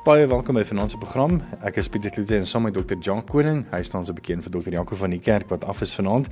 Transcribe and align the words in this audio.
Baie 0.00 0.24
welkom 0.24 0.56
by 0.56 0.62
Finansie 0.64 0.96
program. 0.96 1.34
Ek 1.60 1.76
is 1.76 1.90
Pieter 1.92 2.08
Kloete 2.08 2.38
en 2.38 2.46
saam 2.48 2.62
met 2.64 2.72
Dr. 2.72 2.96
Jan 3.04 3.18
Koning. 3.28 3.66
Hy 3.68 3.82
staan 3.84 4.06
se 4.08 4.14
bekend 4.16 4.46
vir 4.46 4.54
Dr. 4.54 4.72
Janko 4.72 4.96
van 4.96 5.12
die 5.12 5.18
kerk 5.20 5.50
wat 5.52 5.66
af 5.68 5.82
is 5.84 5.92
vanaand. 5.92 6.30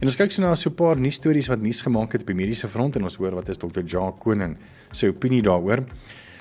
En 0.00 0.08
ons 0.08 0.16
kyk 0.16 0.32
so 0.32 0.40
na 0.40 0.54
so 0.56 0.70
'n 0.70 0.74
paar 0.78 0.96
nuus 0.96 1.20
stories 1.20 1.50
wat 1.52 1.60
nuus 1.60 1.82
gemaak 1.84 2.12
het 2.12 2.22
op 2.22 2.32
die 2.32 2.36
mediese 2.38 2.66
front 2.66 2.96
en 2.96 3.04
ons 3.04 3.16
hoor 3.20 3.34
wat 3.36 3.50
is 3.50 3.58
Dr. 3.58 3.84
Jan 3.84 4.16
Koning 4.18 4.56
se 4.92 5.08
opinie 5.08 5.42
daaroor. 5.42 5.84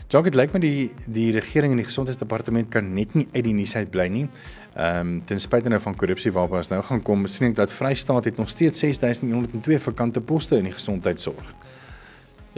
Jan, 0.07 0.23
dit 0.23 0.35
lyk 0.35 0.53
my 0.53 0.59
die 0.59 0.91
die 1.05 1.31
regering 1.31 1.71
en 1.71 1.77
die 1.77 1.85
gesondheidsdepartement 1.85 2.69
kan 2.69 2.93
net 2.93 3.13
nie 3.13 3.27
uit 3.33 3.43
die 3.43 3.53
nuus 3.53 3.75
uit 3.75 3.91
bly 3.91 4.07
nie. 4.07 4.29
Ehm 4.75 4.99
um, 4.99 5.21
ten 5.25 5.39
spyte 5.39 5.69
nou 5.69 5.81
van 5.81 5.95
korrupsie 5.95 6.31
waarby 6.31 6.55
ons 6.55 6.69
nou 6.69 6.81
gaan 6.81 7.01
kom, 7.01 7.27
sien 7.27 7.49
ek 7.49 7.55
dat 7.55 7.71
Vrystaat 7.71 8.23
het 8.23 8.37
nog 8.37 8.49
steeds 8.49 8.79
6102 8.79 9.79
vakante 9.79 10.21
poste 10.21 10.55
in 10.55 10.63
die 10.63 10.73
gesondheidsorg. 10.73 11.53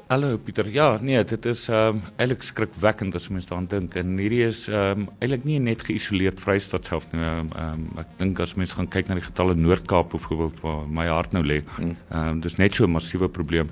Hallo 0.07 0.37
Pieter. 0.37 0.69
Ja, 0.71 0.97
nee, 1.01 1.23
dit 1.23 1.45
is 1.45 1.65
ehm 1.67 1.97
um, 1.97 2.01
eintlik 2.15 2.45
skrikwekkend 2.47 3.15
as 3.15 3.27
mens 3.27 3.47
daaraan 3.47 3.67
dink. 3.67 3.95
En 3.99 4.13
hierdie 4.17 4.45
is 4.45 4.61
ehm 4.69 5.01
um, 5.03 5.09
eintlik 5.19 5.43
nie 5.43 5.57
net 5.59 5.83
geïsoleerd 5.83 6.39
Vrystaat 6.39 6.87
self 6.87 7.09
nie. 7.11 7.23
Ehm 7.23 7.49
um, 7.59 7.83
ek 7.99 8.13
dink 8.21 8.39
as 8.39 8.55
mens 8.55 8.71
gaan 8.77 8.87
kyk 8.87 9.09
na 9.09 9.17
die 9.19 9.25
getalle 9.25 9.55
Noord-Kaap 9.55 10.13
byvoorbeeld 10.13 10.61
waar 10.63 10.87
my 10.87 11.09
hart 11.11 11.35
nou 11.35 11.43
lê. 11.43 11.59
Hmm. 11.75 11.97
Ehm 12.07 12.29
um, 12.29 12.39
dis 12.45 12.55
net 12.55 12.75
so 12.75 12.87
'n 12.87 12.95
massiewe 12.95 13.27
probleem. 13.27 13.71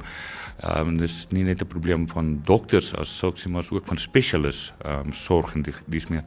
Ehm 0.59 0.88
um, 0.88 0.98
dis 0.98 1.27
nie 1.31 1.44
net 1.44 1.62
'n 1.62 1.68
probleem 1.68 2.08
van 2.08 2.41
dokters 2.44 2.95
as 2.95 3.18
sulks 3.18 3.48
maar 3.48 3.68
ook 3.70 3.86
van 3.88 3.98
spesialis 3.98 4.73
ehm 4.84 5.08
um, 5.08 5.13
sorg 5.13 5.54
en 5.55 5.65
dis 5.85 6.07
meer. 6.07 6.24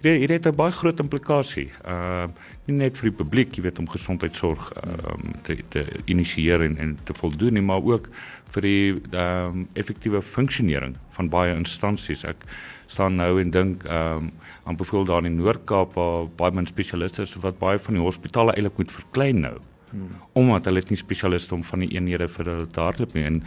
Dit 0.00 0.20
dit 0.20 0.30
het 0.30 0.46
'n 0.46 0.56
baie 0.56 0.72
groot 0.72 1.00
implikasie. 1.00 1.70
Ehm 1.84 1.94
uh, 1.94 2.28
nie 2.64 2.76
net 2.76 2.98
vir 2.98 3.08
die 3.08 3.16
publiek, 3.16 3.54
jy 3.56 3.62
weet 3.62 3.78
om 3.78 3.88
gesondheidsorg 3.88 4.72
ehm 4.72 5.10
um, 5.10 5.34
te 5.42 5.56
te 5.68 5.86
initieer 6.04 6.60
en, 6.60 6.76
en 6.76 6.98
te 7.04 7.14
voldoen 7.14 7.52
nie, 7.52 7.62
maar 7.62 7.82
ook 7.82 8.08
vir 8.50 8.62
die 8.62 9.00
ehm 9.10 9.46
um, 9.46 9.68
effektiewe 9.72 10.22
funksionering 10.22 10.96
van 11.10 11.28
baie 11.28 11.54
instansies. 11.54 12.24
Ek 12.24 12.44
staan 12.86 13.14
nou 13.14 13.40
en 13.40 13.50
dink 13.50 13.84
ehm 13.84 14.16
um, 14.16 14.32
aan 14.64 14.76
byvoorbeeld 14.76 15.16
daar 15.16 15.24
in 15.24 15.36
Noord-Kaap 15.36 15.94
waar 15.94 16.28
baie 16.36 16.52
min 16.52 16.66
spesialiste 16.66 17.22
is 17.22 17.34
wat 17.34 17.58
baie 17.58 17.78
van 17.78 17.94
die 17.94 18.02
hospitale 18.02 18.52
eintlik 18.52 18.76
moet 18.76 18.92
verklein 18.92 19.40
nou. 19.40 19.58
Hmm. 19.92 20.08
Omdat 20.32 20.64
hulle 20.70 20.82
nie 20.88 20.96
spesialiste 20.96 21.54
om 21.54 21.62
van 21.68 21.84
die 21.84 21.90
eenhede 21.92 22.28
vir 22.32 22.48
hulle 22.48 22.68
te 22.72 22.80
hardloop 22.80 23.14
nie 23.16 23.24
en 23.28 23.40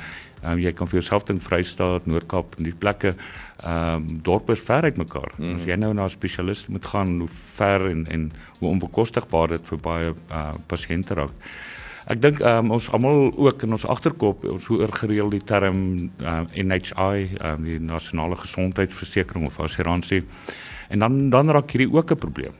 um, 0.44 0.60
jy 0.62 0.74
kan 0.78 0.90
vir 0.92 1.00
jouself 1.00 1.26
dink 1.26 1.42
Vrystaat, 1.42 2.06
Noord-Kaap 2.06 2.60
en 2.60 2.68
die 2.70 2.76
plekke 2.78 3.16
ehm 3.66 3.96
um, 3.96 4.20
dorpe 4.22 4.54
is 4.54 4.62
ver 4.62 4.86
uit 4.86 4.98
mekaar. 5.02 5.32
Hmm. 5.40 5.56
As 5.56 5.66
jy 5.66 5.78
nou 5.80 5.94
na 5.94 6.06
'n 6.06 6.14
spesialist 6.14 6.70
moet 6.70 6.86
gaan, 6.86 7.20
hoe 7.20 7.32
ver 7.32 7.90
en 7.90 8.06
en 8.08 8.32
hoe 8.60 8.70
onbekostigbaar 8.70 9.48
dit 9.58 9.72
vir 9.72 9.80
baie 9.80 10.14
uh, 10.14 10.52
pasiënte 10.68 11.18
raak. 11.18 11.34
Ek 12.06 12.22
dink 12.22 12.42
um, 12.46 12.70
ons 12.72 12.90
almal 12.94 13.32
ook 13.34 13.64
in 13.66 13.72
ons 13.74 13.86
agterkop 13.86 14.44
ons 14.46 14.68
hoor 14.70 14.92
gereeld 14.94 15.32
die 15.32 15.42
term 15.42 15.80
uh, 16.22 16.44
NHI, 16.54 17.40
um, 17.42 17.64
die 17.66 17.80
nasionale 17.80 18.36
gesondheidsversekering 18.36 19.48
of 19.48 19.59
assuransie. 19.59 20.22
En 20.90 21.00
dan 21.00 21.30
dan 21.30 21.50
raak 21.50 21.72
hierdie 21.72 21.90
ook 21.90 22.12
'n 22.12 22.22
probleem. 22.22 22.54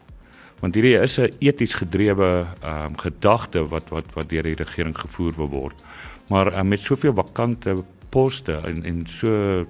Want 0.62 0.76
hierdie 0.76 0.98
is 1.02 1.20
'n 1.20 1.34
eties 1.40 1.74
gedrewe 1.74 2.46
um, 2.64 2.98
gedagte 2.98 3.68
wat 3.68 3.90
wat 3.90 4.14
wat 4.14 4.30
deur 4.30 4.44
die 4.44 4.56
regering 4.56 4.98
gevoer 4.98 5.34
word. 5.34 5.84
Maar 6.30 6.60
um, 6.60 6.68
met 6.68 6.80
soveel 6.80 7.14
vakante 7.14 7.84
poste 8.10 8.62
en 8.66 8.84
en 8.84 9.06
so 9.08 9.66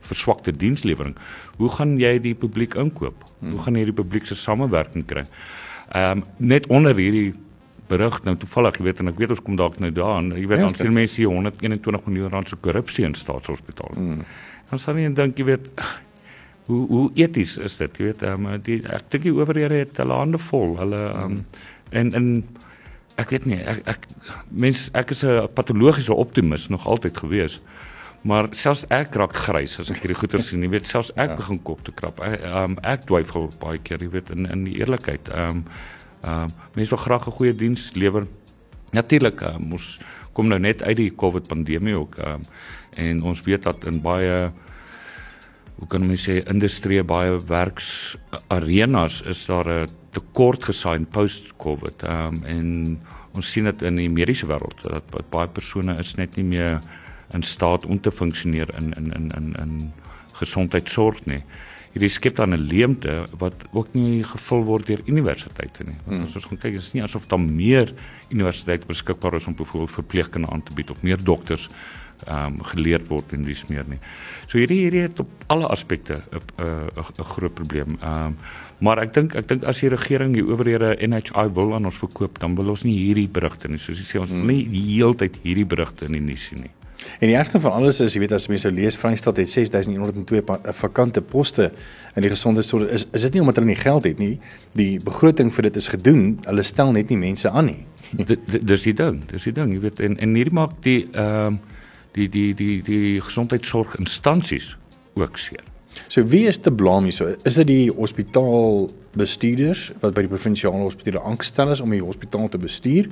verswakte 0.00 0.52
dienslewering, 0.56 1.16
hoe 1.56 1.68
gaan 1.68 1.98
jy 1.98 2.18
die 2.18 2.34
publiek 2.34 2.74
inkoop? 2.74 3.24
Hoe 3.40 3.58
gaan 3.58 3.76
jy 3.76 3.84
die 3.84 3.92
publiek 3.92 4.26
se 4.26 4.34
samewerking 4.34 5.06
kry? 5.06 5.24
Ehm 5.90 6.18
um, 6.18 6.24
net 6.36 6.66
onder 6.66 6.94
hierdie 6.96 7.34
berig 7.90 8.20
nou 8.22 8.36
toevallig, 8.38 8.78
jy 8.78 8.86
weet 8.86 9.00
en 9.02 9.10
ek 9.10 9.18
weet 9.18 9.34
ons 9.34 9.42
kom 9.42 9.56
dalk 9.58 9.80
nou 9.82 9.90
daaraan. 9.94 10.30
Jy 10.36 10.46
weet 10.46 10.62
ja, 10.62 10.68
dan 10.68 10.76
sien 10.78 10.94
mense 10.94 11.18
hier 11.18 11.32
121 11.32 12.06
miljoen 12.06 12.30
rand 12.30 12.48
se 12.48 12.58
korrupsie 12.62 13.04
in 13.08 13.16
staatshospitale. 13.18 13.96
Hmm. 13.96 14.22
Dan 14.70 14.82
sal 14.82 15.00
jy 15.00 15.10
dink 15.18 15.40
jy 15.40 15.48
weet 15.50 15.72
hoe 16.70 16.86
hoe 16.88 17.10
eties 17.18 17.56
is 17.58 17.76
dit? 17.80 17.98
Jy 17.98 18.08
weet 18.10 18.24
um, 18.30 18.48
die 18.66 18.80
ek 18.86 19.10
dink 19.12 19.26
die 19.28 19.34
owerhede 19.34 19.82
het 19.82 20.00
hulle 20.02 20.16
hande 20.22 20.40
vol. 20.50 20.76
Hulle 20.80 21.02
um, 21.24 21.36
en 21.90 22.14
en 22.18 22.32
ek 23.20 23.34
weet 23.34 23.46
nie 23.50 23.60
ek 23.60 23.84
ek 23.94 24.08
mens 24.48 24.88
ek 24.96 25.12
is 25.16 25.24
'n 25.24 25.48
patologiese 25.54 26.14
optimis 26.14 26.68
nog 26.68 26.86
altyd 26.86 27.22
gewees. 27.24 27.60
Maar 28.22 28.50
selfs 28.52 28.84
ek 28.92 29.14
raak 29.16 29.32
grys 29.46 29.78
as 29.80 29.90
ek 29.90 30.02
hierdie 30.02 30.18
goeie 30.18 30.42
sien. 30.42 30.62
Jy 30.62 30.70
weet 30.76 30.86
selfs 30.86 31.12
ek 31.16 31.30
ja. 31.30 31.36
begin 31.36 31.62
kop 31.62 31.84
te 31.84 31.92
krap. 31.92 32.20
Ek 32.20 32.44
um, 32.44 32.76
ek 32.82 33.06
twyfel 33.08 33.50
baie 33.60 33.78
keer, 33.78 34.00
jy 34.00 34.10
weet 34.10 34.30
in 34.30 34.46
in 34.46 34.64
die 34.64 34.78
eerlikheid. 34.80 35.28
Ehm 35.28 35.64
um, 35.64 35.64
Ehm 36.20 36.44
uh, 36.44 36.48
mense 36.74 36.90
wil 36.90 37.04
graag 37.04 37.26
'n 37.26 37.32
goeie 37.32 37.54
diens 37.54 37.92
lewer. 37.94 38.26
Natuurlik, 38.90 39.40
uh, 39.40 39.56
ons 39.72 40.00
kom 40.32 40.48
nou 40.48 40.58
net 40.60 40.82
uit 40.82 40.96
die 40.96 41.14
COVID 41.14 41.46
pandemie 41.46 41.96
ook 41.96 42.16
ehm 42.18 42.40
uh, 42.40 43.06
en 43.08 43.22
ons 43.22 43.42
weet 43.42 43.62
dat 43.62 43.84
in 43.84 44.00
baie 44.00 44.50
hoe 45.80 45.88
kan 45.88 46.04
mense 46.06 46.28
sê 46.28 46.42
industrie 46.52 47.02
baie 47.02 47.38
werks 47.48 48.16
arenas 48.52 49.22
is 49.26 49.46
daar 49.48 49.68
'n 49.68 49.88
tekort 50.12 50.64
gesaai 50.64 51.06
post 51.10 51.56
COVID. 51.56 52.02
Ehm 52.02 52.34
um, 52.34 52.44
en 52.44 53.00
ons 53.34 53.50
sien 53.52 53.64
dit 53.64 53.82
in 53.82 53.96
die 53.96 54.10
mediese 54.10 54.46
wêreld 54.46 54.82
dat, 54.82 55.04
dat 55.10 55.30
baie 55.30 55.48
persone 55.48 55.98
is 55.98 56.14
net 56.14 56.36
nie 56.36 56.44
meer 56.44 56.80
in 57.32 57.42
staat 57.42 57.86
om 57.86 58.00
te 58.00 58.10
funksioneer 58.10 58.68
in 58.78 58.92
in 58.92 59.12
in 59.12 59.30
in 59.36 59.54
in 59.62 59.92
gesondheidsorg 60.32 61.26
nie 61.26 61.42
hierdie 61.94 62.10
skep 62.10 62.36
dan 62.36 62.54
'n 62.54 62.66
leemte 62.70 63.26
wat 63.38 63.54
ook 63.72 63.94
nie 63.94 64.22
gevul 64.22 64.62
word 64.64 64.86
deur 64.86 65.00
universiteite 65.06 65.84
nie. 65.84 65.96
Want 66.06 66.22
as 66.22 66.34
ons 66.34 66.46
gaan 66.46 66.58
kyk, 66.58 66.74
is 66.74 66.92
nie 66.92 67.02
asof 67.02 67.26
daar 67.26 67.40
meer 67.40 67.92
universiteite 68.30 68.86
beskikbaar 68.86 69.34
is 69.34 69.46
om 69.46 69.54
byvoorbeeld 69.54 69.90
verpleegkunde 69.90 70.48
aan 70.48 70.62
te 70.62 70.72
bied 70.72 70.90
of 70.90 71.02
meer 71.02 71.18
dokters 71.24 71.68
ehm 72.26 72.58
um, 72.58 72.64
geleer 72.72 73.02
word 73.08 73.32
in 73.32 73.44
dis 73.44 73.64
meer 73.68 73.84
nie. 73.88 73.98
So 74.46 74.58
hierdie 74.58 74.80
hierdie 74.84 75.04
het 75.06 75.20
op 75.20 75.28
alle 75.46 75.68
aspekte 75.68 76.22
'n 76.32 76.40
'n 77.18 77.24
groot 77.34 77.54
probleem. 77.54 77.98
Ehm 78.02 78.26
um, 78.26 78.36
maar 78.78 78.98
ek 78.98 79.14
dink 79.14 79.34
ek 79.34 79.48
dink 79.48 79.64
as 79.64 79.80
die 79.80 79.88
regering 79.88 80.34
die 80.34 80.44
owerhede 80.44 80.96
NHI 81.06 81.48
wil 81.54 81.74
aan 81.74 81.84
ons 81.84 81.98
verkoop, 81.98 82.38
dan 82.38 82.54
wil 82.56 82.68
ons 82.68 82.82
nie 82.82 82.98
hierdie 82.98 83.28
berigte 83.28 83.68
nie. 83.68 83.78
Soos 83.78 83.98
jy 83.98 84.04
sê 84.04 84.20
ons 84.20 84.30
wil 84.30 84.44
nie 84.44 84.68
die 84.68 84.96
hele 84.96 85.14
tyd 85.14 85.36
hierdie 85.42 85.66
berigte 85.66 86.04
in 86.04 86.12
die 86.12 86.20
nuus 86.20 86.44
sien 86.44 86.60
nie. 86.60 86.70
En 87.18 87.28
die 87.28 87.36
ergste 87.36 87.60
van 87.60 87.72
alles 87.72 88.00
is, 88.00 88.14
jy 88.14 88.22
weet 88.24 88.34
as 88.36 88.46
mense 88.50 88.66
sou 88.66 88.72
lees 88.74 88.96
Vrystaat 89.00 89.40
het 89.40 89.50
6102 89.50 90.40
eh, 90.40 90.72
vakante 90.76 91.22
poste 91.24 91.70
in 92.16 92.24
die 92.24 92.32
gesondheidsorg. 92.32 92.90
Is 92.92 93.06
is 93.16 93.26
dit 93.28 93.36
nie 93.36 93.40
omdat 93.44 93.60
hulle 93.60 93.70
nie 93.72 93.80
geld 93.80 94.08
het 94.08 94.18
nie? 94.18 94.34
Die 94.76 95.00
begroting 95.04 95.52
vir 95.54 95.68
dit 95.68 95.80
is 95.80 95.88
gedoen. 95.92 96.38
Hulle 96.46 96.64
stel 96.66 96.92
net 96.96 97.12
nie 97.12 97.20
mense 97.20 97.50
aan 97.50 97.70
nie. 97.72 97.84
Dis 98.72 98.86
die 98.88 98.96
ding. 98.96 99.22
Dis 99.30 99.48
die 99.48 99.54
ding, 99.56 99.74
jy 99.74 99.84
weet 99.86 100.00
en 100.06 100.18
en 100.18 100.38
hierdie 100.38 100.56
maak 100.56 100.80
die 100.86 101.02
ehm 101.12 101.54
um, 101.54 101.60
die 102.12 102.28
die 102.28 102.54
die 102.54 102.82
die 102.82 103.20
gesondheidsorg 103.20 103.98
instansies 103.98 104.76
ook 105.14 105.38
seer. 105.38 105.64
So 106.08 106.22
wie 106.30 106.46
is 106.46 106.58
te 106.58 106.70
blame 106.70 107.10
hierso? 107.10 107.34
Is 107.44 107.54
dit 107.58 107.66
die 107.66 107.90
hospitaalbestuurders 107.90 109.90
wat 110.02 110.14
by 110.14 110.22
die 110.26 110.30
provinsiale 110.30 110.84
hospitale 110.84 111.22
aangestel 111.26 111.74
is 111.74 111.82
om 111.82 111.90
die 111.94 112.02
hospitaal 112.02 112.48
te 112.48 112.58
bestuur 112.62 113.10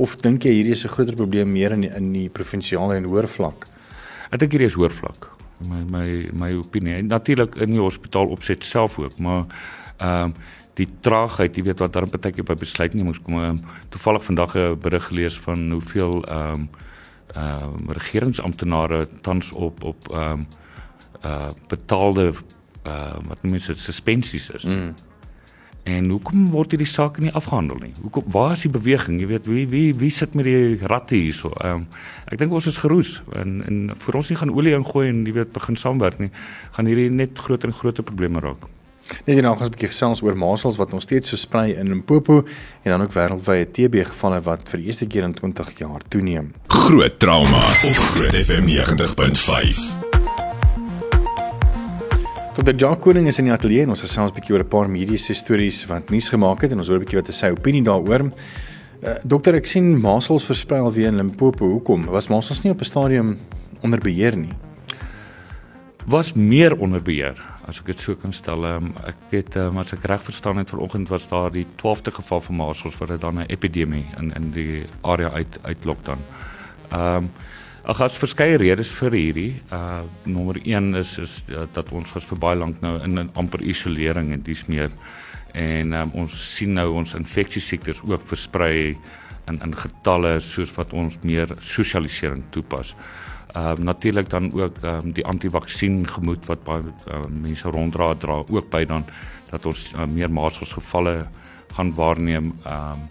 of 0.00 0.16
dink 0.24 0.44
jy 0.44 0.52
hierdie 0.58 0.72
is 0.72 0.84
'n 0.84 0.94
groter 0.96 1.16
probleem 1.16 1.52
meer 1.52 1.72
in 1.72 1.80
die, 1.80 1.90
in 1.90 2.12
die 2.12 2.28
provinsiale 2.28 2.96
en 2.96 3.04
hoër 3.04 3.28
vlak? 3.28 3.66
Ek 4.32 4.40
dink 4.40 4.52
hierdie 4.52 4.72
is 4.72 4.74
hoër 4.74 4.90
vlak. 4.90 5.30
My 5.68 5.84
my 5.84 6.28
my 6.32 6.52
opinie. 6.54 7.02
Natuurlik 7.02 7.56
in 7.56 7.70
die 7.70 7.80
hospitaal 7.80 8.26
opset 8.26 8.64
self 8.64 8.98
ook, 8.98 9.18
maar 9.18 9.44
ehm 9.98 10.24
um, 10.24 10.34
die 10.74 10.88
traagheid, 11.00 11.56
jy 11.56 11.62
weet 11.62 11.78
wat 11.78 11.92
daar 11.92 12.08
partykeer 12.10 12.44
by 12.44 12.56
besluitnemings 12.58 13.20
kom. 13.22 13.38
Um, 13.38 13.60
toevallig 13.90 14.24
vandag 14.24 14.56
'n 14.56 14.80
berig 14.80 15.06
gelees 15.06 15.38
van 15.38 15.70
hoeveel 15.70 16.24
ehm 16.24 16.52
um, 16.52 16.68
ehm 17.32 17.64
um, 17.64 17.90
regeringsamptenare 17.90 19.08
tans 19.20 19.52
op 19.52 19.84
op 19.84 20.10
ehm 20.10 20.30
um, 20.30 20.46
uh 21.24 21.50
betaalde 21.68 22.32
uh 22.86 23.16
wat 23.28 23.42
noem 23.42 23.58
dit 23.58 23.78
suspensies 23.78 24.50
is. 24.50 24.62
Mm. 24.62 24.94
En 25.84 26.08
hoekom 26.08 26.46
word 26.50 26.72
hierdie 26.72 26.88
saak 26.88 27.18
nie 27.20 27.32
afgehandel 27.36 27.76
nie? 27.82 27.92
Hoekom 28.00 28.24
waar 28.32 28.54
is 28.56 28.62
die 28.64 28.70
beweging? 28.72 29.18
Jy 29.20 29.26
weet 29.34 29.48
wie 29.48 29.64
wie 29.68 29.94
wie 30.00 30.10
sit 30.10 30.34
met 30.34 30.44
die 30.48 30.78
ratte 30.80 31.16
hierso? 31.16 31.52
Ehm 31.60 31.84
um, 31.84 31.88
ek 32.32 32.38
dink 32.38 32.52
ons 32.52 32.68
is 32.70 32.80
geroes 32.80 33.18
en 33.36 33.60
en 33.68 33.82
vir 34.06 34.16
ons 34.16 34.30
nie 34.30 34.38
gaan 34.40 34.54
olie 34.54 34.72
ingooi 34.76 35.08
en 35.08 35.26
jy 35.26 35.34
weet 35.40 35.52
begin 35.52 35.76
saamwerk 35.76 36.18
nie, 36.18 36.30
gaan 36.76 36.88
hierdie 36.88 37.10
net 37.10 37.38
groter 37.38 37.68
en 37.68 37.76
groter 37.76 38.04
probleme 38.04 38.40
raak. 38.40 38.64
Net 39.04 39.36
hierna 39.36 39.52
gaan 39.52 39.60
ons 39.60 39.68
'n 39.68 39.74
bietjie 39.76 39.92
gesels 39.92 40.22
oor 40.22 40.36
masels 40.36 40.76
wat 40.76 40.92
nog 40.92 41.02
steeds 41.02 41.28
versprei 41.28 41.74
in 41.76 41.88
Limpopo 41.88 42.44
en 42.82 42.90
dan 42.90 43.02
ook 43.02 43.12
wêreldwyd 43.12 43.72
TB 43.72 44.04
gevalle 44.06 44.40
wat 44.40 44.68
vir 44.68 44.80
die 44.80 44.86
eerste 44.86 45.06
keer 45.06 45.24
in 45.24 45.34
20 45.34 45.78
jaar 45.78 46.00
toeneem. 46.08 46.52
Groot 46.68 47.18
trauma 47.18 47.58
op 47.58 47.96
Groot 48.14 48.34
FM 48.34 48.64
90.5. 48.66 49.78
Tot 52.54 52.64
die 52.64 52.74
Jacques 52.74 53.02
Koning 53.02 53.26
is 53.26 53.38
in 53.38 53.44
die 53.44 53.52
ateljee 53.52 53.82
en 53.82 53.88
ons 53.88 54.00
gesels 54.00 54.30
'n 54.30 54.34
bietjie 54.34 54.54
oor 54.54 54.64
'n 54.64 54.68
paar 54.68 54.90
mediese 54.90 55.34
stories 55.34 55.86
wat 55.86 56.10
nuus 56.10 56.28
gemaak 56.28 56.62
het 56.62 56.72
en 56.72 56.78
ons 56.78 56.88
hoor 56.88 56.96
'n 56.96 57.04
bietjie 57.04 57.20
wat 57.20 57.34
sy 57.34 57.50
opinie 57.50 57.82
daaroor. 57.82 58.32
Uh, 59.02 59.10
dokter, 59.24 59.54
ek 59.54 59.66
sien 59.66 60.00
masels 60.00 60.44
versprei 60.44 60.80
al 60.80 60.92
weer 60.92 61.08
in 61.08 61.16
Limpopo. 61.16 61.66
Hoekom? 61.66 62.04
Was 62.04 62.28
masels 62.28 62.62
nie 62.62 62.72
op 62.72 62.80
'n 62.80 62.84
stadium 62.84 63.38
onder 63.82 63.98
beheer 63.98 64.36
nie. 64.36 64.54
Was 66.06 66.32
meer 66.32 66.78
onder 66.78 67.02
beheer 67.02 67.53
as 67.68 67.80
ek 67.80 67.86
dit 67.86 68.00
so 68.00 68.14
kan 68.14 68.32
stel. 68.32 68.64
Um, 68.64 68.92
ek 69.06 69.16
het 69.30 69.56
um, 69.56 69.78
as 69.78 69.92
ek 69.92 70.04
reg 70.04 70.22
verstaan 70.22 70.60
het 70.60 70.70
vanoggend 70.70 71.08
was 71.08 71.28
daar 71.28 71.50
die 71.50 71.66
12de 71.80 72.12
geval 72.20 72.40
van 72.40 72.56
measles 72.56 72.98
wat 72.98 73.08
dit 73.08 73.20
dan 73.20 73.40
'n 73.40 73.48
epidemie 73.48 74.06
in 74.18 74.32
in 74.34 74.50
die 74.52 74.84
area 75.02 75.30
uit 75.30 75.58
uitlok 75.62 76.04
dan. 76.04 76.18
Ehm 76.90 77.16
um, 77.16 77.30
Ag 77.84 77.98
as 78.00 78.14
verskeie 78.16 78.56
redes 78.56 78.88
vir 78.96 79.12
hierdie. 79.12 79.50
Uh 79.70 80.00
nommer 80.24 80.56
1 80.56 80.94
is 80.94 81.18
is 81.18 81.44
uh, 81.50 81.66
dat 81.72 81.90
ons 81.92 82.12
was 82.14 82.24
vir 82.24 82.38
baie 82.38 82.56
lank 82.56 82.80
nou 82.80 83.02
in 83.04 83.18
'n 83.18 83.30
amper 83.34 83.60
isolering 83.60 84.32
en 84.32 84.42
dis 84.42 84.66
meer 84.66 84.90
en 85.52 85.92
um, 85.92 86.10
ons 86.14 86.32
sien 86.56 86.72
nou 86.72 86.88
ons 86.94 87.14
infeksiesiektes 87.14 88.00
ook 88.08 88.24
versprei 88.26 88.96
in 89.46 89.60
in 89.60 89.76
getalle 89.76 90.40
soos 90.40 90.72
wat 90.78 90.92
ons 90.92 91.18
meer 91.22 91.48
sosialisering 91.60 92.44
toepas. 92.50 92.94
Ehm 93.54 93.78
uh, 93.78 93.84
natuurlik 93.84 94.30
dan 94.30 94.52
ook 94.52 94.76
ehm 94.82 95.04
um, 95.04 95.12
die 95.12 95.26
antivaksin 95.26 96.06
gemoed 96.08 96.46
wat 96.46 96.64
baie 96.64 96.82
uh, 96.82 97.24
mense 97.30 97.68
ronddra 97.68 98.14
dra 98.14 98.42
ook 98.50 98.70
by 98.70 98.84
dan 98.84 99.04
dat 99.50 99.66
ons 99.66 99.92
uh, 99.94 100.06
meer 100.06 100.30
masels 100.30 100.72
gevalle 100.72 101.26
gaan 101.74 101.94
waarneem. 101.94 102.52
Ehm 102.64 102.90
um, 102.92 103.10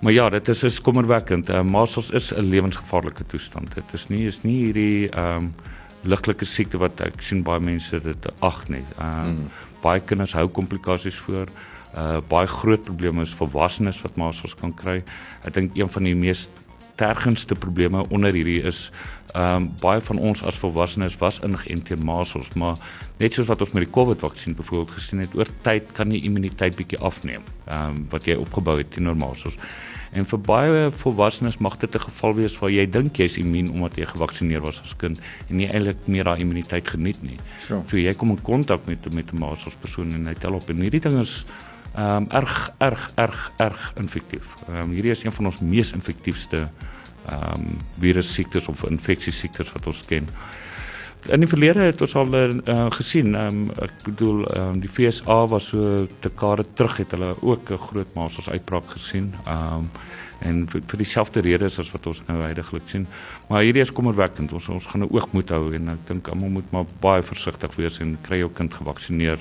Maar 0.00 0.12
ja, 0.12 0.28
dit 0.30 0.48
is 0.48 0.62
is 0.62 0.80
kommerwekkend. 0.80 1.48
Uh, 1.48 1.62
masels 1.62 2.10
is 2.10 2.34
'n 2.34 2.40
lewensgevaarlike 2.40 3.26
toestand. 3.26 3.74
Dit 3.74 3.94
is 3.94 4.08
nie 4.08 4.26
is 4.26 4.42
nie 4.42 4.64
hierdie 4.64 5.08
ehm 5.08 5.36
um, 5.36 5.54
ligtelike 6.02 6.44
siekte 6.44 6.78
wat 6.78 7.00
ek 7.00 7.22
sien 7.22 7.42
baie 7.42 7.60
mense 7.60 8.00
dit 8.00 8.26
ag 8.38 8.68
nie. 8.68 8.84
Ehm 8.98 9.24
um, 9.24 9.32
mm. 9.32 9.50
baie 9.82 10.00
kinders 10.00 10.32
hou 10.32 10.48
komplikasies 10.48 11.16
voor. 11.16 11.48
Uh 11.96 12.20
baie 12.28 12.46
groot 12.46 12.82
probleme 12.82 13.22
is 13.22 13.34
volwassenes 13.34 14.02
wat 14.02 14.16
masels 14.16 14.54
kan 14.54 14.74
kry. 14.74 15.02
Ek 15.44 15.54
dink 15.54 15.76
een 15.76 15.88
van 15.88 16.02
die 16.02 16.14
mees 16.14 16.48
tergendste 16.96 17.54
probleme 17.54 18.04
onder 18.08 18.32
hierdie 18.32 18.62
is 18.62 18.90
ehm 19.34 19.56
um, 19.56 19.64
baie 19.82 20.00
van 20.00 20.18
ons 20.18 20.42
as 20.42 20.56
volwassenes 20.56 21.16
was 21.20 21.40
ingeënt 21.44 21.84
teen 21.84 22.04
masels, 22.04 22.48
maar 22.54 22.78
net 23.20 23.34
soos 23.36 23.48
wat 23.50 23.60
ons 23.60 23.74
met 23.76 23.84
die 23.84 23.92
COVID-vaksin 23.92 24.54
byvoorbeeld 24.56 24.94
gesien 24.96 25.20
het, 25.20 25.34
oor 25.36 25.50
tyd 25.66 25.90
kan 25.92 26.08
die 26.08 26.22
immuniteit 26.24 26.76
bietjie 26.78 27.00
afneem. 27.04 27.44
Ehm 27.66 27.90
um, 27.90 28.06
wat 28.14 28.24
jy 28.24 28.38
opgebou 28.40 28.78
het 28.78 28.90
teenoor 28.94 29.18
masels. 29.18 29.58
En 30.16 30.24
vir 30.24 30.40
baie 30.40 30.90
volwassenes 31.02 31.58
mag 31.58 31.76
dit 31.82 31.94
'n 31.94 32.06
geval 32.06 32.34
wees 32.34 32.58
waar 32.58 32.70
jy 32.70 32.86
dink 32.90 33.16
jy's 33.16 33.36
immuun 33.36 33.70
omdat 33.70 33.96
jy 33.96 34.06
gevaksinneer 34.06 34.60
was 34.60 34.80
as 34.80 34.96
kind 34.96 35.20
en 35.48 35.56
nie 35.56 35.68
eintlik 35.68 35.96
meer 36.06 36.24
daai 36.24 36.40
immuniteit 36.40 36.88
geniet 36.88 37.22
nie. 37.22 37.38
So, 37.58 37.82
so 37.86 37.96
jy 37.96 38.14
kom 38.14 38.30
in 38.30 38.42
kontak 38.42 38.86
met 38.86 39.14
met 39.14 39.32
'n 39.32 39.38
masels 39.38 39.76
persoon 39.80 40.12
en 40.12 40.26
hy 40.26 40.34
tel 40.34 40.54
op 40.54 40.70
en 40.70 40.80
hierdie 40.80 41.00
ding 41.00 41.20
is 41.20 41.44
ehm 41.96 42.16
um, 42.16 42.26
erg 42.30 42.70
erg 42.78 43.10
erg 43.14 43.52
erg 43.56 43.92
infektief. 43.96 44.46
Ehm 44.68 44.80
um, 44.80 44.90
hierdie 44.90 45.10
is 45.10 45.24
een 45.24 45.32
van 45.32 45.46
ons 45.46 45.58
mees 45.58 45.92
infektiefste 45.92 46.68
ehm 47.28 47.52
um, 47.54 47.78
virus 47.98 48.32
siektes 48.34 48.68
of 48.68 48.84
infeksie 48.84 49.32
siektes 49.32 49.72
wat 49.72 49.86
ons 49.86 50.04
ken. 50.04 50.28
In 51.32 51.42
die 51.42 51.48
verlede 51.48 51.80
het 51.88 52.00
ons 52.04 52.14
al 52.14 52.34
uh, 52.34 52.90
gesien, 52.98 53.34
ehm 53.34 53.62
um, 53.62 53.70
ek 53.82 53.94
bedoel 54.04 54.44
ehm 54.44 54.74
um, 54.74 54.80
die 54.80 54.92
FSA 54.92 55.38
was 55.46 55.70
so 55.72 56.06
te 56.20 56.30
kare 56.30 56.66
terug 56.74 56.96
het 56.96 57.16
hulle 57.16 57.34
ook 57.40 57.70
'n 57.70 57.84
groot 57.88 58.14
masels 58.14 58.50
uitbraak 58.50 58.90
gesien. 58.98 59.32
Ehm 59.46 59.74
um, 59.74 59.90
en 60.38 60.66
vir, 60.68 60.82
vir 60.86 60.98
dieselfde 60.98 61.40
redes 61.40 61.78
as 61.78 61.90
wat 61.90 62.06
ons 62.06 62.20
nou 62.26 62.42
heidaglik 62.42 62.82
sien. 62.92 63.06
Maar 63.48 63.62
hierdie 63.62 63.82
is 63.82 63.92
kommerwekkend. 63.92 64.52
Ons 64.52 64.68
ons 64.68 64.86
gaan 64.86 65.02
'n 65.02 65.10
oog 65.10 65.32
moet 65.32 65.48
hou 65.48 65.74
en 65.74 65.88
ek 65.88 66.06
dink 66.06 66.28
almal 66.28 66.48
moet 66.48 66.70
maar 66.70 66.84
baie 67.00 67.22
versigtig 67.22 67.76
wees 67.76 67.98
en 68.00 68.18
kry 68.22 68.38
jou 68.38 68.50
kind 68.50 68.74
gevaksinereer. 68.74 69.40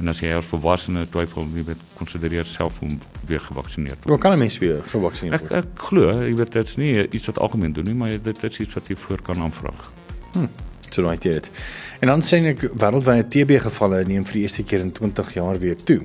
En 0.00 0.08
as 0.08 0.20
jy 0.20 0.32
as 0.34 0.44
volwassene 0.50 1.04
twyfel, 1.12 1.46
jy 1.54 1.64
weet, 1.64 1.80
konsidereer 1.98 2.48
self 2.48 2.80
om 2.82 2.98
weer 3.28 3.40
gevaksinereer 3.40 3.96
te 3.96 4.08
word. 4.08 4.14
Hoe 4.14 4.18
kan 4.18 4.32
'n 4.32 4.38
mens 4.38 4.58
weer 4.58 4.82
gevaksinereer 4.86 5.40
word? 5.40 5.52
Ek, 5.52 5.64
ek 5.64 5.78
glo, 5.88 6.10
jy 6.22 6.34
weet 6.34 6.52
dit 6.52 6.66
is 6.66 6.76
nie 6.76 7.08
iets 7.08 7.26
wat 7.26 7.38
algemeen 7.38 7.72
doen 7.72 7.84
nie, 7.84 7.94
maar 7.94 8.18
dit 8.22 8.44
is 8.44 8.58
iets 8.58 8.74
wat 8.74 8.88
jy 8.88 8.96
voor 8.96 9.22
kan 9.22 9.40
aanvra. 9.40 9.72
Hm. 10.32 10.48
So 10.90 11.02
right 11.02 11.22
dit. 11.22 11.50
En 12.00 12.08
dan 12.08 12.22
sien 12.22 12.44
ek 12.44 12.66
wêreldwyd 12.76 13.30
TB 13.32 13.60
gevalle 13.64 14.02
neem 14.04 14.26
vir 14.28 14.32
die 14.32 14.42
eerste 14.42 14.62
keer 14.62 14.80
in 14.84 14.92
20 14.92 15.34
jaar 15.34 15.58
weer 15.58 15.78
toe. 15.88 16.00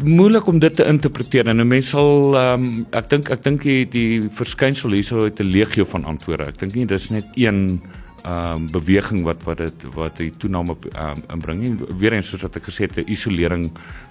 Moeilik 0.00 0.46
om 0.48 0.58
dit 0.58 0.74
te 0.74 0.86
interpreteer 0.88 1.46
en 1.46 1.60
'n 1.60 1.68
mens 1.68 1.88
sal 1.88 2.34
um, 2.34 2.86
ek 2.90 3.10
dink 3.10 3.30
ek 3.30 3.42
dink 3.42 3.62
die, 3.62 3.84
die 3.84 4.22
verskynsel 4.32 4.90
hierso 4.90 5.24
het 5.24 5.40
'n 5.40 5.52
legio 5.52 5.84
van 5.84 6.04
antwoorde. 6.04 6.46
Ek 6.46 6.58
dink 6.58 6.74
nie 6.74 6.86
dis 6.86 7.10
net 7.10 7.26
een 7.34 7.82
um, 8.26 8.66
beweging 8.70 9.22
wat 9.24 9.42
wat 9.44 9.58
dit 9.58 9.86
wat 9.94 10.16
die 10.16 10.30
toename 10.38 10.76
um, 10.92 11.22
inbring 11.32 11.60
nie 11.60 11.72
weer 12.00 12.12
eens 12.12 12.30
soos 12.32 12.42
wat 12.42 12.56
ek 12.56 12.68
gesê 12.68 12.88
het 12.88 12.98
'n 12.98 13.10
isolering 13.10 13.70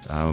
uh, 0.09 0.31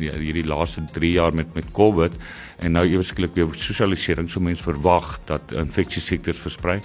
hierdie 0.00 0.46
laaste 0.46 0.84
3 0.92 1.12
jaar 1.12 1.34
met 1.34 1.54
met 1.54 1.72
Covid 1.72 2.12
en 2.58 2.72
nou 2.72 2.86
ewesklik 2.86 3.34
weer 3.34 3.48
sosialisering 3.52 4.30
so 4.30 4.40
mense 4.40 4.62
verwag 4.62 5.20
dat 5.24 5.52
infeksie 5.52 6.02
siektes 6.02 6.38
versprei 6.38 6.80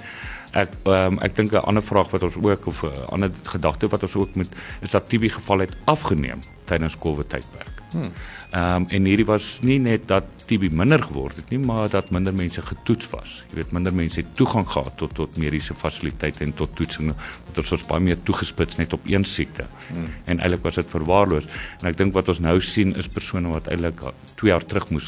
ek 0.51 0.73
um, 0.85 1.19
ek 1.23 1.35
dink 1.35 1.53
'n 1.53 1.63
ander 1.63 1.83
vraag 1.83 2.11
wat 2.11 2.23
ons 2.23 2.35
ook 2.35 2.65
of 2.67 2.83
'n 2.83 3.07
ander 3.09 3.31
gedagte 3.43 3.87
wat 3.87 4.03
ons 4.03 4.15
ook 4.15 4.35
moet 4.35 4.51
is 4.81 4.91
dat 4.91 5.09
TB 5.09 5.31
gevalle 5.31 5.61
het 5.61 5.75
afgeneem 5.85 6.39
tydens 6.65 6.97
Covid 6.97 7.29
tydperk. 7.29 7.81
Hmm. 7.91 8.11
Ehm 8.51 8.75
um, 8.75 8.85
en 8.89 9.05
hierdie 9.05 9.25
was 9.25 9.59
nie 9.61 9.79
net 9.79 10.07
dat 10.07 10.23
TB 10.51 10.67
minder 10.75 10.99
geword 10.99 11.37
het 11.39 11.51
nie, 11.53 11.59
maar 11.63 11.89
dat 11.89 12.09
minder 12.11 12.33
mense 12.35 12.61
getoets 12.61 13.07
was. 13.13 13.37
Jy 13.51 13.61
weet 13.61 13.71
minder 13.71 13.93
mense 13.95 14.19
het 14.19 14.33
toegang 14.35 14.67
gehad 14.67 14.97
tot 14.99 15.13
tot 15.15 15.37
mediese 15.39 15.75
fasiliteite 15.77 16.43
en 16.43 16.51
tot 16.59 16.75
toetsing. 16.75 17.13
Want 17.45 17.61
ons 17.63 17.71
was 17.75 17.85
baie 17.87 18.03
meer 18.03 18.19
toegespits 18.27 18.75
net 18.81 18.93
op 18.93 19.07
een 19.07 19.23
siekte. 19.23 19.69
Hmm. 19.87 20.09
En 20.25 20.43
eintlik 20.43 20.65
was 20.67 20.81
dit 20.81 20.91
verwaarloos. 20.91 21.47
En 21.79 21.87
ek 21.93 21.99
dink 22.01 22.15
wat 22.17 22.33
ons 22.33 22.43
nou 22.43 22.57
sien 22.61 22.91
is 22.99 23.07
persone 23.07 23.53
wat 23.53 23.71
eintlik 23.71 24.03
2 24.41 24.51
jaar 24.51 24.65
terug 24.65 24.89
moes 24.91 25.07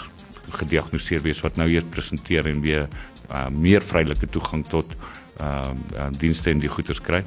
gediagnoseer 0.54 1.24
wees 1.24 1.42
wat 1.44 1.60
nou 1.60 1.68
hier 1.68 1.84
presenteer 1.92 2.48
en 2.48 2.62
weer 2.64 2.88
uh, 3.32 3.48
meer 3.52 3.84
vrylike 3.84 4.30
toegang 4.32 4.64
tot 4.72 4.96
ehm 5.42 5.80
uh, 5.98 6.08
dienste 6.22 6.52
en 6.52 6.60
die 6.62 6.70
goederes 6.70 7.02
kry. 7.02 7.24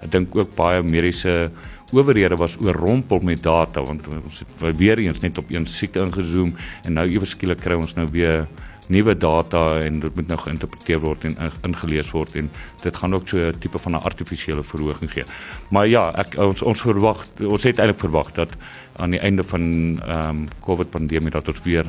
Ek 0.00 0.10
dink 0.10 0.34
ook 0.34 0.54
baie 0.56 0.80
mediese 0.82 1.50
owerhede 1.92 2.36
was 2.36 2.56
oorrompel 2.60 3.20
met 3.20 3.42
data 3.42 3.82
want 3.82 4.06
ons 4.08 4.38
het 4.38 4.76
weer 4.76 4.98
eens 4.98 5.20
net 5.20 5.38
op 5.38 5.50
een 5.50 5.66
siekte 5.66 6.00
ingezoom 6.00 6.54
en 6.84 6.92
nou 6.92 7.08
ewe 7.08 7.24
skielik 7.26 7.60
kry 7.60 7.74
ons 7.74 7.94
nou 7.94 8.08
weer 8.10 8.46
nuwe 8.90 9.14
data 9.16 9.78
en 9.78 10.00
dit 10.00 10.14
moet 10.14 10.28
nou 10.28 10.38
geïnterpreteer 10.40 11.00
word 11.02 11.24
en 11.28 11.36
ingelees 11.66 12.10
word 12.14 12.34
en 12.40 12.50
dit 12.82 12.96
gaan 12.96 13.14
ook 13.14 13.28
so 13.28 13.36
'n 13.38 13.58
tipe 13.58 13.78
van 13.78 13.92
'n 13.92 14.02
artifisiële 14.10 14.62
verhoging 14.62 15.10
gee. 15.12 15.24
Maar 15.68 15.86
ja, 15.86 16.12
ek 16.14 16.34
ons 16.38 16.62
ons 16.62 16.80
verwag 16.80 17.26
ons 17.40 17.62
het 17.62 17.78
eintlik 17.78 17.98
verwag 17.98 18.32
dat 18.32 18.56
aan 18.96 19.10
die 19.10 19.20
einde 19.20 19.44
van 19.44 19.62
ehm 20.02 20.28
um, 20.28 20.48
COVID 20.60 20.90
pandemie 20.90 21.30
dat 21.30 21.48
ons 21.48 21.62
weer 21.62 21.86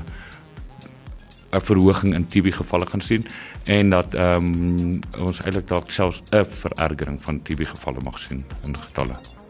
'n 1.51 1.62
verhoging 1.62 2.13
in 2.13 2.27
TB 2.27 2.54
gevalle 2.54 2.86
gaan 2.86 3.01
sien 3.01 3.25
en 3.63 3.89
dat 3.89 4.13
ehm 4.13 4.45
um, 4.45 5.00
ons 5.18 5.42
eintlik 5.42 5.68
dalk 5.68 5.92
selfs 5.92 6.21
'n 6.31 6.45
verergering 6.45 7.21
van 7.21 7.42
TB 7.42 7.65
gevalle 7.65 8.02
mag 8.04 8.19
sien 8.19 8.45
in 8.66 8.78
getalle. 8.78 9.41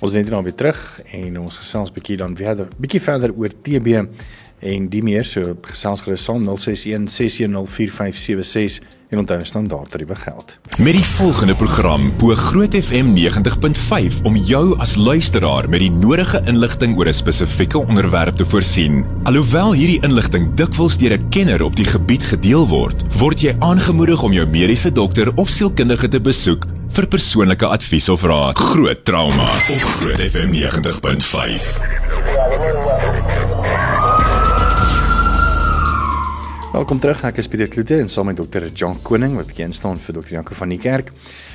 Ons 0.00 0.12
is 0.12 0.16
net 0.18 0.28
nou 0.28 0.42
weer 0.44 0.54
terug 0.54 0.80
en 1.16 1.38
ons 1.40 1.56
gesels 1.56 1.90
'n 1.90 1.94
bietjie 1.94 2.16
dan 2.16 2.34
weer 2.36 2.54
'n 2.54 2.68
bietjie 2.76 3.00
verder 3.00 3.32
oor 3.32 3.48
TB 3.48 4.04
en 4.60 4.88
die 4.88 5.02
meer 5.02 5.24
so 5.24 5.56
gesels 5.68 6.02
gerus 6.04 6.24
saam 6.24 6.46
061 6.48 7.10
6104576 7.12 8.94
en 9.10 9.20
onthou 9.22 9.38
standaard 9.44 9.90
tariewe 9.90 10.14
geld. 10.18 10.56
Met 10.82 10.96
die 10.96 11.04
volgende 11.04 11.54
program 11.54 12.08
bo 12.18 12.34
Groot 12.34 12.74
FM 12.74 13.12
90.5 13.14 14.22
om 14.26 14.36
jou 14.36 14.78
as 14.82 14.96
luisteraar 14.96 15.68
met 15.70 15.80
die 15.84 15.90
nodige 15.90 16.40
inligting 16.50 16.96
oor 16.98 17.08
'n 17.08 17.14
spesifieke 17.14 17.78
onderwerp 17.78 18.36
te 18.36 18.46
voorsien. 18.46 19.04
Alhoewel 19.22 19.72
hierdie 19.72 20.02
inligting 20.02 20.54
dikwels 20.54 20.98
deur 20.98 21.18
'n 21.18 21.28
kenner 21.28 21.62
op 21.62 21.76
die 21.76 21.84
gebied 21.84 22.22
gedeel 22.22 22.68
word, 22.68 23.04
word 23.18 23.40
jy 23.40 23.54
aangemoedig 23.58 24.22
om 24.22 24.32
jou 24.32 24.46
mediese 24.46 24.92
dokter 24.92 25.34
of 25.34 25.48
sielkundige 25.48 26.08
te 26.08 26.20
besoek 26.20 26.66
vir 26.88 27.06
persoonlike 27.06 27.66
advies 27.66 28.08
of 28.08 28.22
raad. 28.22 28.58
Groot 28.58 29.04
trauma 29.04 29.44
op 29.44 29.80
Groot 30.00 30.20
FM 30.30 30.50
90.5. 30.50 33.45
Welkom 36.72 36.98
terug. 36.98 37.20
Ek 37.22 37.36
is 37.38 37.46
Pieter 37.46 37.68
Kloete 37.70 37.94
en 38.02 38.08
saam 38.10 38.26
met 38.26 38.36
dokter 38.40 38.64
John 38.74 38.96
Koning 39.06 39.36
wat 39.38 39.46
bekend 39.46 39.74
staan 39.76 40.00
vir 40.02 40.16
dokter 40.16 40.34
Janko 40.34 40.56
van 40.58 40.72
die 40.74 40.78
Kerk. 40.82 41.12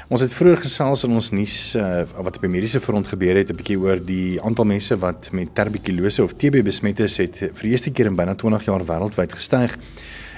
Ons 0.07 0.23
het 0.23 0.31
vroeër 0.31 0.61
gesels 0.63 1.03
in 1.03 1.17
ons 1.19 1.29
nuus 1.35 1.55
uh, 1.75 2.05
wat 2.15 2.39
op 2.39 2.45
die 2.45 2.51
mediese 2.53 2.79
front 2.79 3.09
gebeur 3.11 3.35
het, 3.35 3.51
'n 3.51 3.59
bietjie 3.59 3.77
oor 3.77 3.99
die 3.99 4.39
aantal 4.41 4.65
mense 4.65 4.95
wat 4.95 5.27
met 5.35 5.51
tuberkulose 5.53 6.23
of 6.23 6.33
TB 6.33 6.63
besmet 6.63 6.99
is, 7.03 7.17
het 7.17 7.37
vir 7.37 7.61
die 7.61 7.71
eerste 7.71 7.91
keer 7.91 8.07
in 8.07 8.15
byna 8.15 8.35
20 8.35 8.65
jaar 8.65 8.85
wêreldwyd 8.87 9.35
gestyg. 9.35 9.75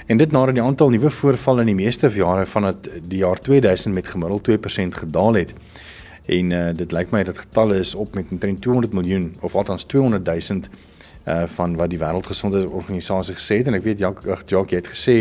En 0.06 0.16
dit 0.18 0.32
nadat 0.32 0.54
die 0.54 0.62
aantal 0.62 0.90
nuwe 0.90 1.10
voorvalle 1.10 1.60
in 1.60 1.70
die 1.70 1.84
meeste 1.84 2.10
jare 2.10 2.46
vanat 2.46 2.88
die 3.08 3.22
jaar 3.22 3.38
2000 3.38 3.94
met 3.94 4.06
gemiddeld 4.06 4.48
2% 4.48 4.94
gedaal 5.06 5.34
het. 5.34 5.54
En 6.26 6.50
uh, 6.50 6.74
dit 6.74 6.92
lyk 6.92 7.12
my 7.12 7.22
dat 7.22 7.38
getalle 7.38 7.78
is 7.78 7.94
op 7.94 8.14
met 8.14 8.26
omtrent 8.30 8.60
200 8.60 8.92
miljoen 8.92 9.36
of 9.40 9.54
althans 9.54 9.84
200 9.84 10.24
000 10.24 10.60
uh 11.26 11.44
van 11.56 11.76
wat 11.76 11.90
die 11.90 11.98
wêreldgesondheidsorganisasie 11.98 13.34
gesê 13.34 13.60
het 13.60 13.70
en 13.70 13.78
ek 13.78 13.86
weet 13.86 13.98
Jacques 13.98 14.42
Jacques 14.46 14.80
het 14.80 14.90
gesê 14.92 15.16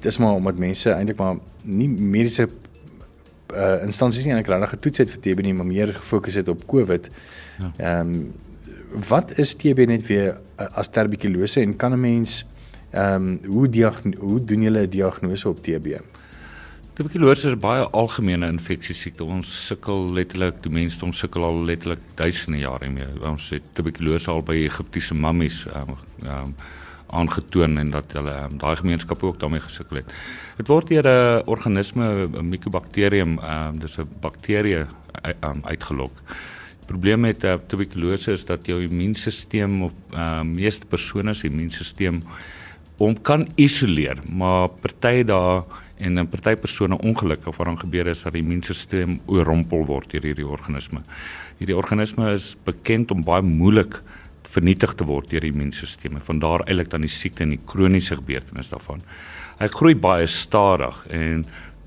dis 0.00 0.18
maar 0.18 0.34
omdat 0.34 0.60
mense 0.60 0.92
eintlik 0.92 1.16
maar 1.16 1.40
nie 1.64 1.88
mediese 1.88 2.48
uh 3.54 3.80
instansies 3.86 4.24
nie 4.24 4.34
eintlik 4.34 4.52
regtig 4.52 4.76
getoets 4.76 4.98
het 4.98 5.10
vir 5.10 5.20
TB 5.24 5.46
nie 5.48 5.54
maar 5.54 5.66
meer 5.66 5.94
gefokus 5.96 6.34
het 6.34 6.48
op 6.48 6.66
COVID. 6.66 7.10
Ja. 7.58 7.72
Ehm 7.76 7.76
ja. 7.78 8.00
um, 8.00 8.32
wat 9.08 9.38
is 9.38 9.54
TB 9.54 9.86
net 9.86 10.06
weer 10.06 10.32
uh, 10.58 10.66
as 10.74 10.88
tuberkulose 10.90 11.60
en 11.60 11.76
kan 11.76 11.92
'n 11.94 12.00
mens 12.00 12.44
Ehm 12.90 13.14
um, 13.14 13.40
hoe 13.46 13.92
hoe 14.18 14.44
doen 14.44 14.62
julle 14.62 14.80
'n 14.86 14.90
diagnose 14.90 15.48
op 15.48 15.62
TB? 15.62 16.00
Tuberkulose 17.00 17.46
is 17.48 17.54
'n 17.54 17.60
baie 17.60 17.84
algemene 17.96 18.46
infeksie 18.52 18.94
siekte. 18.94 19.24
Ons 19.24 19.48
sukkel 19.66 20.12
letterlik, 20.12 20.58
die 20.62 20.72
mense 20.72 21.00
ons 21.02 21.18
sukkel 21.18 21.44
al 21.44 21.64
letterlik 21.64 22.02
duisende 22.14 22.58
jare 22.58 22.90
mee. 22.90 23.06
Ons 23.24 23.48
het 23.50 23.62
tuberkulose 23.72 24.28
al 24.30 24.42
by 24.42 24.56
Egiptiese 24.66 25.14
mammies 25.14 25.64
ehm 25.66 25.94
um, 25.94 26.28
um, 26.28 26.54
aangetoon 27.08 27.78
en 27.78 27.90
dat 27.90 28.12
hulle 28.12 28.34
um, 28.44 28.58
daai 28.58 28.76
gemeenskappe 28.76 29.26
ook 29.26 29.40
daarmee 29.40 29.60
gesukkel 29.60 29.96
het. 29.96 30.12
Dit 30.58 30.68
word 30.68 30.88
deur 30.88 31.08
'n 31.08 31.42
organisme, 31.46 32.28
'n 32.28 32.48
Mycobacterium, 32.48 33.38
ehm 33.38 33.68
um, 33.68 33.78
dis 33.78 33.96
'n 33.96 34.08
bakterie 34.20 34.84
um, 35.40 35.60
uitgelok. 35.64 36.12
Probleem 36.86 37.20
met 37.20 37.44
uh, 37.44 37.54
tuberkulose 37.66 38.32
is 38.32 38.44
dat 38.44 38.66
jou 38.66 38.82
immuunstelsel 38.82 39.84
of 39.84 39.92
uh, 40.12 40.42
meeste 40.42 40.86
persone 40.86 41.34
se 41.34 41.46
immuunstelsel 41.46 42.20
hom 42.98 43.22
kan 43.22 43.48
isoleer, 43.56 44.18
maar 44.28 44.68
party 44.68 45.24
daar 45.24 45.64
en 46.00 46.18
'n 46.18 46.28
party 46.28 46.54
persone 46.56 46.98
ongelukkig 46.98 47.56
wat 47.56 47.66
dan 47.66 47.78
gebeur 47.78 48.06
is 48.06 48.22
dat 48.22 48.32
die 48.32 48.42
immuunstelsel 48.42 49.18
oorrompel 49.26 49.86
word 49.86 50.10
deur 50.10 50.22
hierdie 50.22 50.46
organisme. 50.46 51.02
Hierdie 51.58 51.76
organisme 51.76 52.32
is 52.32 52.56
bekend 52.64 53.10
om 53.10 53.24
baie 53.24 53.42
moeilik 53.42 54.00
vernietig 54.42 54.94
te 54.94 55.04
word 55.04 55.30
deur 55.30 55.40
die 55.40 55.52
immuunstelsel. 55.52 56.18
Van 56.26 56.38
daar 56.38 56.64
eintlik 56.66 56.90
dan 56.90 57.00
die 57.00 57.12
siekte 57.12 57.42
en 57.42 57.50
die 57.50 57.64
kroniese 57.66 58.16
gebeurtenis 58.16 58.68
daarvan. 58.68 59.02
Hy 59.60 59.68
groei 59.68 59.94
baie 59.94 60.26
stadig 60.26 61.06
en 61.10 61.44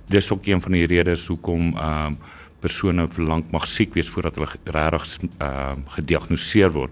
dis 0.07 0.31
ook 0.31 0.45
een 0.45 0.61
van 0.61 0.71
die 0.71 0.85
redes 0.85 1.27
hoekom 1.27 1.73
ehm 1.77 2.13
um, 2.13 2.17
persone 2.63 3.09
vir 3.11 3.25
lank 3.27 3.49
mag 3.51 3.65
siek 3.67 3.91
wees 3.93 4.07
voordat 4.07 4.37
hulle 4.39 4.47
regtig 4.47 5.17
ehm 5.19 5.41
uh, 5.41 5.75
gediagnoseer 5.97 6.71
word. 6.71 6.91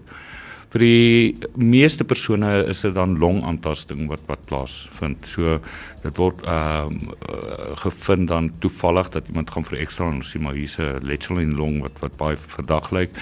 Vir 0.72 0.80
die 0.80 1.36
meeste 1.60 2.04
persone 2.08 2.62
is 2.64 2.80
dit 2.80 2.94
dan 2.96 3.18
longaantasting 3.20 4.06
wat 4.08 4.22
wat 4.30 4.44
plaasvind. 4.48 5.26
So 5.28 5.58
dit 6.02 6.20
word 6.20 6.40
ehm 6.48 6.96
uh, 7.12 7.76
gevind 7.82 8.30
dan 8.32 8.48
toevallig 8.64 9.10
dat 9.12 9.28
iemand 9.28 9.52
gaan 9.52 9.66
vir 9.68 9.82
ekstra 9.84 10.08
en 10.08 10.22
sien 10.24 10.42
maar 10.42 10.56
hier's 10.56 10.78
'n 10.78 11.04
letsel 11.04 11.42
in 11.44 11.56
long 11.60 11.82
wat 11.84 12.00
wat 12.00 12.16
baie 12.16 12.36
verdag 12.36 12.90
lyk. 12.90 13.20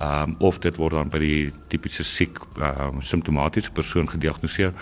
Ehm 0.00 0.30
um, 0.30 0.36
of 0.38 0.58
dit 0.58 0.76
word 0.76 0.94
dan 0.96 1.10
by 1.12 1.18
die 1.20 1.52
tipiese 1.68 2.04
siek 2.04 2.38
ehm 2.56 2.96
um, 2.96 3.02
simptomatiese 3.04 3.70
persoon 3.70 4.08
gediagnoseer. 4.08 4.72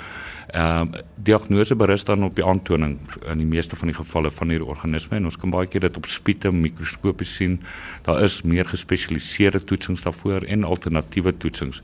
Ehm 0.55 0.95
um, 0.95 0.95
diagnose 1.17 1.75
berus 1.75 2.05
dan 2.05 2.25
op 2.25 2.35
die 2.35 2.45
aantoning 2.45 2.99
in 3.27 3.43
die 3.43 3.47
meeste 3.47 3.77
van 3.77 3.91
die 3.91 3.97
gevalle 3.97 4.31
van 4.31 4.49
hierdie 4.55 4.69
organisme 4.69 5.17
en 5.17 5.25
ons 5.25 5.37
kan 5.37 5.51
baie 5.51 5.67
keer 5.67 5.81
dit 5.81 5.97
op 5.97 6.07
spiete 6.07 6.53
mikroskopies 6.53 7.35
sien. 7.37 7.59
Daar 8.07 8.23
is 8.23 8.43
meer 8.43 8.71
gespesialiseerde 8.71 9.65
toetsings 9.65 10.07
daarvoor 10.07 10.47
en 10.47 10.65
alternatiewe 10.65 11.37
toetsings 11.37 11.83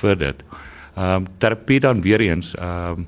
vir 0.00 0.18
dit. 0.18 0.44
Ehm 0.96 1.24
um, 1.24 1.26
terapie 1.38 1.80
dan 1.80 2.04
weer 2.04 2.20
eens 2.20 2.54
ehm 2.54 3.00
um, 3.00 3.06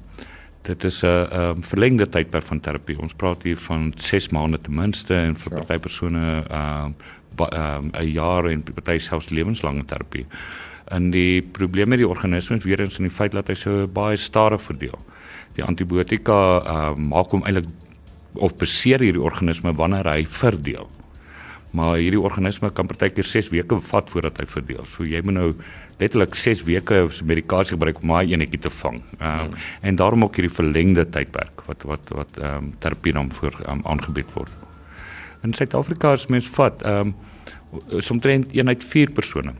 dit 0.62 0.85
is 0.85 1.02
'n 1.02 1.07
ehm 1.07 1.40
um, 1.40 1.62
verlengde 1.62 2.09
tydperk 2.09 2.45
van 2.45 2.61
terapie. 2.61 3.00
Ons 3.00 3.14
praat 3.14 3.43
hier 3.43 3.59
van 3.59 3.93
6 3.97 4.29
maande 4.29 4.61
ten 4.61 4.75
minste 4.75 5.14
en 5.14 5.37
vir 5.37 5.52
party 5.52 5.79
persone 5.79 6.45
ehm 6.49 6.85
um, 6.85 6.95
'n 7.47 7.90
um, 7.94 8.06
jaar 8.06 8.50
en 8.50 8.62
party 8.62 8.99
selfs 8.99 9.30
lewenslange 9.30 9.85
terapie 9.85 10.26
in 10.90 11.11
die 11.14 11.42
probleme 11.42 11.94
met 11.94 12.02
die 12.02 12.09
organisme 12.09 12.59
weer 12.64 12.80
eens 12.80 12.99
in 12.99 13.06
die 13.06 13.14
feit 13.14 13.35
dat 13.37 13.50
hy 13.50 13.54
so 13.59 13.87
baie 13.87 14.18
stadig 14.18 14.62
verdeel. 14.62 14.99
Die 15.54 15.64
antibiotika 15.64 16.38
uh, 16.61 16.94
maak 16.97 17.30
hom 17.35 17.44
eintlik 17.47 17.68
of 18.38 18.56
beseer 18.59 19.02
hierdie 19.02 19.23
organisme 19.23 19.73
wanneer 19.78 20.09
hy 20.11 20.25
verdeel. 20.26 20.88
Maar 21.75 22.00
hierdie 22.02 22.20
organisme 22.20 22.73
kan 22.75 22.88
partykeer 22.90 23.26
6 23.26 23.52
weke 23.54 23.78
vat 23.92 24.11
voordat 24.11 24.40
hy 24.42 24.47
verdeel. 24.50 24.82
So 24.90 25.06
jy 25.06 25.23
moet 25.23 25.37
nou 25.37 25.50
letterlik 26.00 26.35
6 26.35 26.64
weke 26.66 27.04
medikasie 27.26 27.76
gebruik 27.76 28.00
om 28.02 28.14
daai 28.14 28.35
enetjie 28.35 28.62
te 28.66 28.75
vang. 28.80 28.99
Ehm 29.20 29.50
um, 29.50 29.59
en 29.87 30.00
daarom 30.00 30.26
ook 30.26 30.38
hierdie 30.38 30.54
verlengde 30.54 31.06
tydperk 31.06 31.66
wat 31.68 31.87
wat 31.87 32.14
wat 32.18 32.40
ehm 32.42 32.70
um, 32.70 32.73
terapie 32.82 33.14
dan 33.14 33.30
voor 33.38 33.54
um, 33.68 33.85
aangebied 33.87 34.30
word. 34.35 34.50
In 35.47 35.54
Suid-Afrika 35.54 36.16
is 36.18 36.26
mens 36.26 36.50
vat 36.59 36.82
ehm 36.82 37.12
um, 37.12 37.14
omtrent 38.11 38.53
1 38.53 38.69
uit 38.69 38.85
4 38.85 39.11
persone 39.11 39.55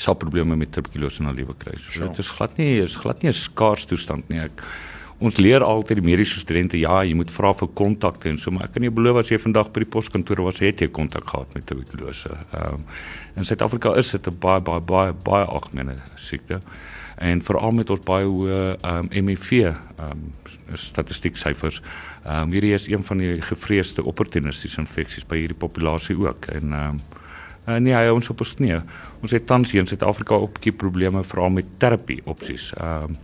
sal 0.00 0.14
probleme 0.14 0.56
met 0.56 0.72
tuberkulose 0.72 1.20
in 1.20 1.28
hulle 1.28 1.42
lewe 1.42 1.54
kry. 1.58 1.74
So 1.78 2.06
dit 2.06 2.18
is 2.22 2.30
glad 2.32 2.56
nie 2.56 2.80
is 2.82 2.96
glad 2.96 3.22
nie 3.22 3.30
'n 3.30 3.36
skaars 3.36 3.84
toestand 3.86 4.28
nie. 4.28 4.40
Ek 4.40 4.62
ons 5.20 5.36
leer 5.38 5.62
altyd 5.62 6.00
die 6.00 6.04
mediese 6.04 6.38
studente 6.38 6.78
ja, 6.78 7.02
jy 7.02 7.14
moet 7.14 7.30
vra 7.30 7.52
vir 7.54 7.68
kontakte 7.68 8.28
en 8.28 8.38
so, 8.38 8.50
maar 8.50 8.64
ek 8.64 8.72
kan 8.74 8.82
nie 8.82 8.90
beloof 8.90 9.20
as 9.22 9.30
jy 9.30 9.38
vandag 9.38 9.70
by 9.72 9.84
die 9.84 9.90
poskantoor 9.90 10.42
was 10.42 10.58
het 10.58 10.80
jy 10.80 10.88
kontak 10.88 11.28
gehad 11.30 11.54
met 11.54 11.66
tuberkulose. 11.66 12.30
Ehm 12.52 12.74
um, 12.74 12.84
in 13.36 13.44
Suid-Afrika 13.44 13.94
is 13.96 14.10
dit 14.10 14.26
'n 14.26 14.38
baie 14.38 14.60
baie 14.60 14.80
baie 14.80 15.12
baie 15.12 15.44
algemene 15.44 15.96
siekte 16.16 16.60
en 17.18 17.40
veral 17.42 17.72
met 17.72 17.90
ons 17.90 18.00
baie 18.00 18.26
hoë 18.26 18.76
ehm 18.82 19.08
um, 19.12 19.24
MEV 19.24 19.52
ehm 19.52 19.76
um, 19.98 20.32
statistiek 20.74 21.36
syfers. 21.36 21.82
Ehm 22.24 22.42
um, 22.42 22.52
hierdie 22.52 22.74
is 22.74 22.88
een 22.88 23.04
van 23.04 23.18
die 23.18 23.40
gevreesde 23.40 24.04
opportunistiese 24.04 24.80
infeksies 24.80 25.26
by 25.26 25.36
hierdie 25.36 25.58
populasie 25.58 26.16
ook 26.16 26.46
en 26.46 26.72
ehm 26.72 26.88
um, 26.88 27.00
Uh, 27.66 27.76
nee, 27.78 27.94
hy 27.94 28.10
ons 28.10 28.28
op 28.28 28.40
ons 28.42 28.54
knie. 28.58 28.74
Ons 29.22 29.30
het 29.30 29.46
tans 29.46 29.70
hier 29.70 29.84
in 29.84 29.86
Suid-Afrika 29.86 30.34
ook 30.34 30.58
'n 30.58 30.76
probleme 30.76 31.22
veral 31.22 31.50
met 31.50 31.66
terapie 31.78 32.20
opsies. 32.24 32.72
Ehm 32.76 33.10
uh, 33.10 33.16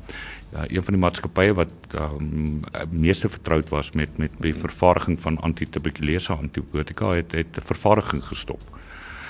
ja, 0.52 0.64
een 0.68 0.82
van 0.82 0.94
die 0.96 1.02
maatskappye 1.02 1.54
wat 1.54 1.72
um, 1.94 2.60
meeste 2.90 3.28
vertroud 3.28 3.68
was 3.68 3.92
met 3.92 4.16
met 4.16 4.30
die 4.40 4.54
vervaardiging 4.54 5.20
van 5.20 5.38
antituberkulose 5.38 6.32
antibiotika 6.32 7.12
het 7.14 7.32
het 7.32 7.58
vervaardiging 7.62 8.24
gestop. 8.24 8.62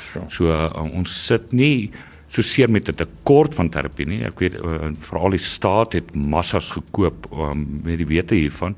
Sure. 0.01 0.25
So 0.29 0.53
uh, 0.53 0.93
ons 0.93 1.25
sit 1.27 1.53
nie 1.53 1.91
so 2.29 2.43
seer 2.43 2.71
met 2.71 2.89
'n 2.89 2.95
tekort 2.95 3.55
van 3.55 3.69
terapie 3.69 4.07
nie. 4.07 4.25
Ek 4.25 4.39
weet 4.39 4.61
uh, 4.61 4.93
veral 5.01 5.31
die 5.31 5.39
staat 5.39 5.93
het 5.93 6.15
massas 6.15 6.71
gekoop 6.71 7.27
um, 7.33 7.81
met 7.83 7.99
die 7.99 8.07
wete 8.07 8.35
hiervan 8.35 8.77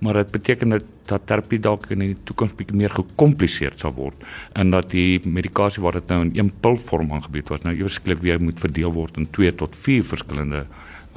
maar 0.00 0.14
dit 0.14 0.30
beteken 0.30 0.68
dat 0.76 0.84
dat 1.10 1.26
terapie 1.26 1.58
dalk 1.60 1.88
in 1.90 2.04
die 2.04 2.16
toekoms 2.24 2.54
bietjie 2.56 2.76
meer 2.76 2.92
gekompliseerd 2.94 3.80
sal 3.80 3.92
word 3.96 4.14
en 4.52 4.70
dat 4.70 4.90
die 4.90 5.20
medikasie 5.24 5.82
wat 5.82 5.98
dit 5.98 6.12
nou 6.12 6.20
in 6.24 6.32
een 6.38 6.52
pilvorm 6.62 7.12
aangebied 7.12 7.48
word 7.48 7.64
nou 7.64 7.74
ewesklik 7.76 8.22
weer 8.22 8.40
moet 8.40 8.60
verdeel 8.60 8.92
word 8.92 9.16
in 9.16 9.30
2 9.30 9.54
tot 9.54 9.76
4 9.76 10.04
verskillende 10.04 10.64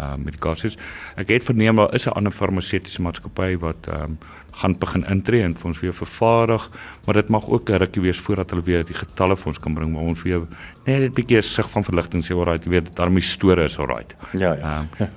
uh 0.02 0.16
medikasies. 0.18 0.74
Ek 1.22 1.30
het 1.30 1.44
verneem 1.46 1.78
daar 1.78 1.94
is 1.94 2.08
'n 2.08 2.18
ander 2.18 2.32
farmaseutiese 2.32 3.02
maatskappy 3.02 3.58
wat 3.58 3.88
ehm 3.88 4.04
um, 4.04 4.18
gaan 4.54 4.76
begin 4.78 5.06
intree 5.10 5.42
en 5.42 5.56
vir 5.58 5.68
ons 5.68 5.80
weer 5.80 5.94
vervaardig, 5.94 6.70
maar 7.06 7.16
dit 7.16 7.30
mag 7.30 7.48
ook 7.48 7.70
'n 7.70 7.78
rukkie 7.78 8.02
wees 8.02 8.18
voordat 8.18 8.50
hulle 8.50 8.64
weer 8.64 8.86
die 8.86 8.94
getalle 8.94 9.36
vir 9.36 9.48
ons 9.48 9.60
kan 9.60 9.74
bring, 9.74 9.92
maar 9.92 10.02
ons 10.02 10.22
weer 10.22 10.42
net 10.86 11.02
'n 11.02 11.14
bietjie 11.14 11.42
sig 11.42 11.70
van 11.70 11.84
verligting 11.84 12.24
sê 12.26 12.34
alraai, 12.34 12.60
jy 12.64 12.70
weet 12.70 12.96
daarmee 12.96 13.22
storie 13.22 13.64
is 13.64 13.78
alraai. 13.78 14.06
Ja 14.34 14.54
ja. 14.54 14.86
Um, 15.00 15.08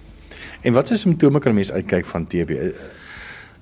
en 0.66 0.72
wat 0.72 0.90
is 0.90 1.00
simptome 1.00 1.38
kan 1.38 1.54
mense 1.54 1.72
uitkyk 1.72 2.06
van 2.06 2.26
TB? 2.26 2.50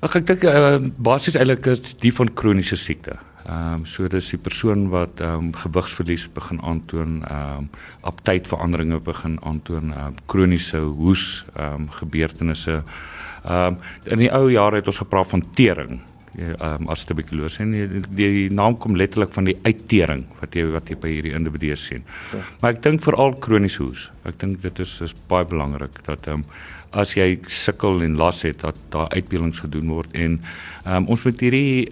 Ag 0.04 0.18
ek 0.18 0.26
dink 0.28 0.42
uh, 0.44 0.76
basies 1.00 1.37
eintlik 1.40 1.64
is 1.73 1.94
die 2.02 2.12
van 2.12 2.28
kroniese 2.37 2.76
siekte. 2.76 3.16
Ehm 3.44 3.80
um, 3.80 3.87
so 3.88 4.08
dis 4.12 4.26
die 4.34 4.40
persoon 4.40 4.90
wat 4.92 5.20
ehm 5.25 5.46
um, 5.46 5.52
gewigsverlies 5.56 6.26
begin 6.37 6.61
aantoon, 6.61 7.23
ehm 7.25 7.62
um, 7.62 7.70
aptydveranderinge 8.11 9.00
begin 9.06 9.38
aantoon, 9.49 9.94
ehm 9.94 10.11
um, 10.12 10.18
kroniese 10.28 10.82
hoes, 10.84 11.44
ehm 11.54 11.87
um, 11.87 11.87
gebeurtenisse. 12.00 12.82
Ehm 12.82 13.78
um, 13.78 13.78
in 14.04 14.26
die 14.26 14.32
ou 14.32 14.50
jare 14.52 14.82
het 14.82 14.92
ons 14.92 15.00
gepraat 15.00 15.32
van 15.32 15.46
tering 15.56 16.02
ehm 16.37 16.61
um, 16.68 16.92
as 16.92 17.06
tuberkulose 17.08 17.62
en 17.62 17.73
die, 17.73 18.04
die 18.18 18.50
naam 18.52 18.76
kom 18.76 18.96
letterlik 19.00 19.32
van 19.32 19.49
die 19.49 19.56
uittering 19.64 20.26
wat 20.40 20.56
jy 20.58 20.66
wat 20.75 20.88
jy 20.90 21.00
by 21.00 21.16
hierdie 21.16 21.34
individue 21.38 21.76
sien. 21.80 22.04
Ja. 22.34 22.44
Maar 22.61 22.76
ek 22.76 22.84
dink 22.84 23.04
veral 23.08 23.37
kroniese 23.40 23.84
hoes. 23.84 24.08
Ek 24.28 24.37
dink 24.42 24.61
dit 24.64 24.84
is 24.84 24.99
is 25.08 25.16
baie 25.32 25.49
belangrik 25.49 26.02
dat 26.04 26.28
ehm 26.28 26.42
um, 26.44 26.49
as 26.94 27.14
jy 27.16 27.38
sukkel 27.48 28.02
en 28.06 28.18
las 28.20 28.42
het 28.46 28.60
dat 28.62 28.76
daar 28.94 29.08
uitbeeldings 29.14 29.62
gedoen 29.64 29.90
word 29.96 30.14
en 30.14 30.38
um, 30.86 31.08
ons 31.10 31.24
moet 31.26 31.40
hierdie 31.40 31.90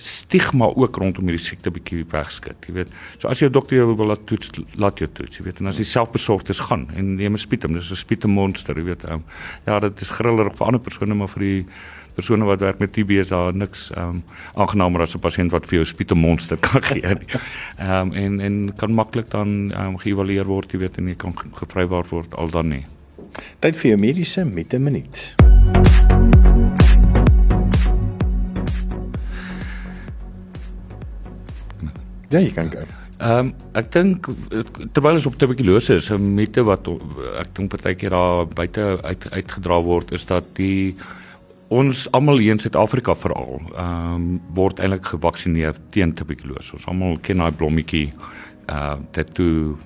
stigma 0.00 0.64
ook 0.64 0.96
rondom 0.96 1.28
hierdie 1.28 1.44
siekte 1.44 1.70
bietjie 1.72 2.04
wegskud, 2.10 2.56
jy 2.66 2.74
weet. 2.78 2.92
So 3.20 3.28
as 3.28 3.42
jou 3.42 3.50
dokter 3.52 3.76
jou 3.76 3.90
wil 3.92 4.12
laat 4.12 4.24
toets, 4.28 4.52
laat 4.80 5.00
jou 5.00 5.08
toets, 5.12 5.38
jy 5.38 5.44
weet. 5.44 5.60
En 5.60 5.70
as 5.70 5.80
jy 5.80 5.86
selfbesorgdes 5.88 6.62
gaan 6.70 6.86
en 6.96 7.14
neem 7.16 7.34
'n 7.36 7.38
spietem, 7.38 7.72
dis 7.76 7.90
'n 7.92 7.96
spietemmonster, 7.96 8.76
jy 8.76 8.84
weet. 8.84 9.04
Um, 9.04 9.24
ja, 9.66 9.80
dit 9.80 10.00
is 10.00 10.10
grillerig 10.10 10.56
vir 10.56 10.66
ander 10.66 10.80
persone 10.80 11.14
maar 11.14 11.28
vir 11.28 11.40
die 11.42 11.66
persone 12.14 12.44
wat 12.44 12.60
werk 12.60 12.78
met 12.78 12.92
TB 12.92 13.10
is 13.10 13.28
daar 13.28 13.54
niks 13.54 13.90
ehm 13.90 14.08
um, 14.08 14.22
aangenaamer 14.54 15.02
as 15.02 15.14
'n 15.14 15.20
pasiënt 15.20 15.52
wat 15.52 15.66
vir 15.66 15.78
jou 15.80 15.84
spietemmonster 15.84 16.56
kan 16.66 16.82
gee. 16.82 17.02
Ehm 17.78 17.90
um, 17.90 18.12
en 18.12 18.40
en 18.40 18.72
kan 18.76 18.92
maklik 18.94 19.30
dan 19.30 19.72
ehm 19.72 19.86
um, 19.86 19.98
geëvalueer 19.98 20.46
word, 20.46 20.72
jy 20.72 20.78
weet, 20.78 20.98
en 20.98 21.06
jy 21.06 21.14
kan 21.14 21.34
gevrywaar 21.34 22.06
word 22.10 22.34
al 22.34 22.50
dan 22.50 22.68
nie. 22.68 22.84
Tyd 23.60 23.76
vir 23.76 23.90
jou 23.90 23.98
mediese 24.00 24.44
met 24.44 24.74
'n 24.74 24.82
minuut. 24.82 25.34
Ja, 32.30 32.38
jy 32.38 32.50
kan 32.54 32.70
gaan. 32.70 32.86
Ehm 33.20 33.38
um, 33.38 33.48
ek 33.76 33.90
dink 33.92 34.28
terwyl 34.94 35.18
ons 35.18 35.26
op 35.26 35.34
tuberkulose 35.36 35.94
is 36.00 36.10
'n 36.10 36.34
mite 36.34 36.62
wat 36.64 36.88
ek 37.40 37.50
dink 37.54 37.70
partykeer 37.70 38.10
daar 38.10 38.46
buite 38.46 38.98
uit 39.02 39.26
uitgedra 39.30 39.80
word 39.82 40.12
is 40.12 40.24
dat 40.24 40.44
die 40.56 40.94
ons 41.68 42.08
almal 42.12 42.38
hier 42.38 42.52
in 42.52 42.58
Suid-Afrika 42.58 43.14
veral 43.14 43.60
ehm 43.74 44.14
um, 44.14 44.40
word 44.54 44.80
eintlik 44.80 45.04
gevaksinereer 45.04 45.76
teen 45.90 46.14
tuberkulose. 46.14 46.72
Ons 46.72 46.86
almal 46.86 47.18
ken 47.22 47.38
daai 47.38 47.52
blommetjie 47.52 48.12
uh 48.70 48.74
eh, 48.76 48.96
dit 49.12 49.34
toe 49.34 49.76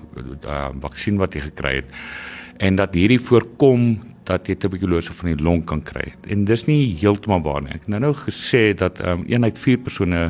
uh 0.45 0.69
vaksin 0.81 1.17
wat 1.17 1.33
jy 1.33 1.41
gekry 1.41 1.75
het 1.75 1.91
en 2.57 2.75
dat 2.75 2.93
hierdie 2.93 3.19
voorkom 3.19 3.95
dat 4.25 4.47
jy 4.49 4.55
tuberkulose 4.57 5.13
van 5.13 5.31
die 5.31 5.43
long 5.43 5.63
kan 5.69 5.83
kry. 5.85 6.13
En 6.31 6.45
dis 6.49 6.65
nie 6.65 6.95
heeltemal 6.99 7.43
waar 7.45 7.61
nie. 7.61 7.73
Ek 7.75 7.85
het 7.85 7.93
nou 7.93 8.01
nou 8.07 8.13
gesê 8.25 8.73
dat 8.77 8.99
ehm 8.99 9.21
um, 9.21 9.25
een 9.29 9.43
uit 9.43 9.59
vier 9.59 9.77
persone 9.77 10.21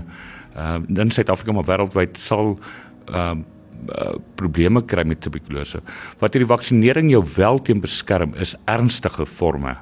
ehm 0.56 0.86
uh, 0.90 1.04
in 1.04 1.12
Suid-Afrika 1.12 1.56
maar 1.56 1.68
wêreldwyd 1.70 2.18
sal 2.20 2.58
ehm 3.06 3.44
uh, 3.44 3.52
uh, 3.90 4.16
probleme 4.36 4.82
kry 4.82 5.04
met 5.08 5.22
tuberkulose. 5.22 5.82
Wat 6.20 6.34
hierdie 6.34 6.50
vaksinering 6.50 7.12
jou 7.12 7.24
wel 7.36 7.62
teen 7.62 7.82
beskerm 7.82 8.34
is 8.42 8.56
ernstige 8.66 9.26
forme 9.26 9.76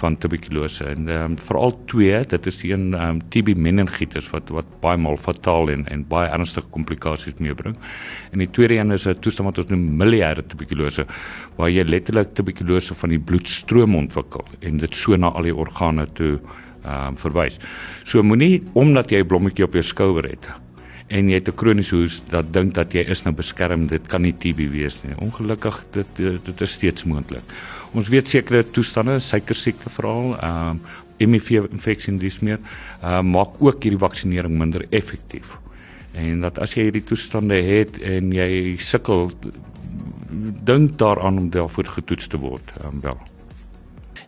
van 0.00 0.16
tuberkulose 0.18 0.84
en 0.84 1.08
ehm 1.08 1.32
um, 1.32 1.36
veral 1.38 1.74
twee, 1.90 2.24
dit 2.26 2.46
is 2.46 2.62
een 2.62 2.94
ehm 2.94 3.08
um, 3.08 3.20
TB 3.28 3.56
meningitis 3.56 4.30
wat 4.30 4.48
wat 4.48 4.64
baie 4.80 4.98
maal 4.98 5.16
fataal 5.16 5.70
en 5.70 5.86
en 5.88 6.04
baie 6.08 6.30
ernstige 6.30 6.66
komplikasies 6.70 7.38
meebring. 7.38 7.76
En 8.32 8.38
die 8.38 8.50
tweede 8.50 8.78
een 8.78 8.90
is 8.90 9.06
'n 9.06 9.20
toestand 9.20 9.48
wat 9.48 9.58
ons 9.58 9.70
noem 9.70 9.96
miliêre 9.96 10.42
tuberkulose 10.46 11.06
waar 11.56 11.70
jy 11.70 11.84
letterlik 11.84 12.34
tuberkulose 12.34 12.94
van 12.94 13.08
die 13.08 13.20
bloedstroom 13.20 13.96
ontwikkel 13.96 14.44
en 14.60 14.76
dit 14.76 14.94
so 14.94 15.16
na 15.16 15.28
al 15.28 15.42
die 15.42 15.56
organe 15.56 16.06
toe 16.12 16.38
ehm 16.84 17.06
um, 17.06 17.16
verwys. 17.16 17.58
So 18.04 18.22
moenie 18.22 18.62
omdat 18.72 19.10
jy 19.10 19.18
'n 19.20 19.26
blommetjie 19.26 19.64
op 19.64 19.72
jou 19.72 19.82
skouer 19.82 20.24
het 20.24 20.50
en 21.08 21.28
jy 21.28 21.34
het 21.34 21.48
'n 21.48 21.54
kroniese 21.54 21.96
hoes 21.96 22.22
dat 22.30 22.52
dink 22.52 22.74
dat 22.74 22.92
jy 22.92 23.00
is 23.00 23.22
nou 23.24 23.34
beskerm, 23.34 23.86
dit 23.86 24.06
kan 24.06 24.22
nie 24.22 24.32
TB 24.32 24.70
wees 24.70 25.02
nie. 25.04 25.14
Ongelukkig 25.16 25.84
dit 25.92 26.06
dit 26.44 26.60
is 26.60 26.72
steeds 26.72 27.04
moontlik. 27.04 27.42
Ons 27.92 28.08
weet 28.08 28.28
sekere 28.28 28.62
toestande, 28.72 29.18
suiker 29.20 29.58
siekte 29.58 29.92
veral, 29.92 30.36
ehm 30.38 30.76
um, 30.76 30.84
HIV 31.22 31.68
infeksie 31.70 32.16
dis 32.18 32.40
meer, 32.42 32.58
ehm 33.00 33.12
uh, 33.12 33.20
maak 33.22 33.60
ook 33.60 33.84
hierdie 33.84 34.00
vaksinering 34.00 34.56
minder 34.58 34.86
effektief. 34.90 35.58
En 36.18 36.40
dat 36.40 36.58
as 36.58 36.74
jy 36.74 36.88
hierdie 36.88 37.04
toestande 37.06 37.60
het 37.62 38.00
en 38.02 38.32
jy 38.34 38.76
sukkel 38.80 39.30
dink 40.66 40.98
daaraan 40.98 41.38
om 41.38 41.50
daarvoor 41.50 41.92
getoets 41.98 42.26
te 42.26 42.40
word, 42.40 42.74
ehm 42.80 42.96
um, 42.96 43.00
wel. 43.04 43.20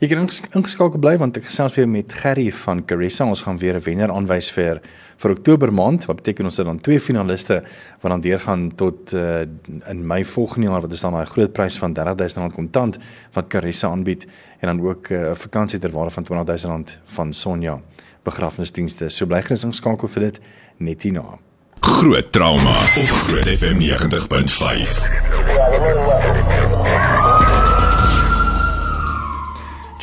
Jy 0.05 0.11
kan 0.11 0.21
ingeskakel 0.21 1.01
bly 1.01 1.15
want 1.17 1.39
ek 1.39 1.47
gesels 1.47 1.79
weer 1.79 1.87
met 1.89 2.13
Gerry 2.13 2.51
van 2.67 2.83
Caressa. 2.85 3.25
Ons 3.25 3.41
gaan 3.47 3.57
weer 3.57 3.79
'n 3.79 3.85
wenner 3.87 4.11
aanwys 4.13 4.51
vir 4.53 4.83
vir 5.17 5.31
Oktober 5.31 5.73
maand. 5.73 6.05
Wat 6.05 6.17
beteken 6.17 6.45
ons 6.45 6.57
het 6.57 6.67
dan 6.67 6.81
twee 6.81 7.01
finaliste 7.01 7.63
wat 8.03 8.11
dan 8.11 8.21
deurgaan 8.21 8.73
tot 8.77 9.15
uh, 9.15 9.41
in 9.89 10.07
Mei 10.07 10.25
volgende 10.25 10.69
jaar 10.69 10.81
wat 10.81 10.93
is 10.93 11.01
dan 11.01 11.13
daai 11.13 11.25
groot 11.25 11.53
prys 11.53 11.79
van 11.79 11.97
R30000 11.97 12.53
kontant 12.55 12.99
wat 13.33 13.49
Caressa 13.49 13.89
aanbied 13.89 14.27
en 14.61 14.77
dan 14.77 14.87
ook 14.87 15.09
eh, 15.09 15.19
'n 15.19 15.25
uh, 15.31 15.35
vakansie 15.35 15.79
ter 15.79 15.91
waarde 15.91 16.11
van 16.11 16.25
R20000 16.25 17.01
van 17.05 17.33
Sonja 17.33 17.81
begrafnisdienste. 18.25 19.09
So 19.09 19.27
bly 19.27 19.43
gerus 19.43 19.65
ingeskakel 19.65 20.09
vir 20.09 20.23
dit 20.23 20.41
net 20.77 21.03
hierna. 21.03 21.39
Groot 21.81 22.33
trauma 22.33 22.71
op 22.71 23.09
Groot 23.25 23.49
FM 23.49 23.81
90.5. 23.81 26.74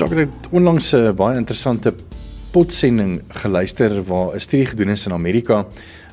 Jacques 0.01 0.25
het 0.25 0.47
onlangs 0.49 0.93
'n 0.93 1.13
baie 1.15 1.37
interessante 1.37 1.93
potsending 2.51 3.21
geluister 3.27 4.03
waar 4.03 4.33
'n 4.33 4.39
studie 4.39 4.65
gedoen 4.65 4.89
is 4.89 5.05
in 5.05 5.13
Amerika 5.13 5.65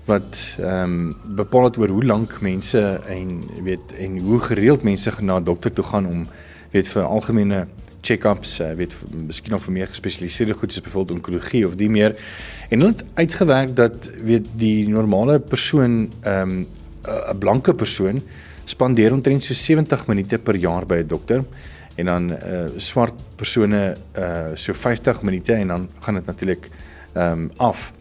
wat 0.04 0.37
ehm 0.59 0.83
um, 0.83 1.16
bepaal 1.37 1.64
het 1.64 1.78
oor 1.78 1.88
hoe 1.88 2.04
lank 2.04 2.40
mense 2.40 3.00
en 3.09 3.40
weet 3.62 3.97
en 3.99 4.18
hoe 4.18 4.40
gereeld 4.40 4.83
mense 4.83 5.12
na 5.21 5.38
'n 5.38 5.45
dokter 5.45 5.73
toe 5.73 5.85
gaan 5.85 6.07
om 6.07 6.26
weet 6.71 6.88
vir 6.88 7.02
algemene 7.02 7.66
check-ups, 8.00 8.61
uh, 8.61 8.73
weet 8.73 8.95
miskien 9.26 9.54
of 9.54 9.62
vir 9.62 9.73
meer 9.73 9.87
gespesialiseerde 9.87 10.52
goed 10.52 10.73
soos 10.73 10.83
byvoorbeeld 10.83 11.16
onkologie 11.18 11.66
of 11.66 11.75
die 11.75 11.90
meer. 11.90 12.16
En 12.68 12.80
hulle 12.80 12.92
het 12.92 13.04
uitgewerk 13.14 13.76
dat 13.76 14.11
weet 14.25 14.47
die 14.57 14.88
normale 14.88 15.38
persoon 15.38 16.12
ehm 16.23 16.50
um, 16.50 16.66
'n 17.33 17.38
blanke 17.38 17.75
persoon 17.75 18.21
spandeer 18.64 19.12
omtrent 19.12 19.45
so 19.45 19.54
70 19.54 20.07
minute 20.07 20.38
per 20.38 20.57
jaar 20.57 20.87
by 20.87 20.95
'n 20.95 21.07
dokter 21.07 21.45
en 21.99 22.07
dan 22.07 22.31
uh 22.31 22.67
swart 22.76 23.14
persone 23.37 23.97
uh 24.19 24.55
so 24.55 24.73
50 24.73 25.23
minute 25.23 25.52
en 25.52 25.69
dan 25.75 25.88
gaan 26.00 26.14
dit 26.14 26.26
natuurlik 26.26 26.69
ehm 27.12 27.33
um, 27.33 27.50
af. 27.57 27.93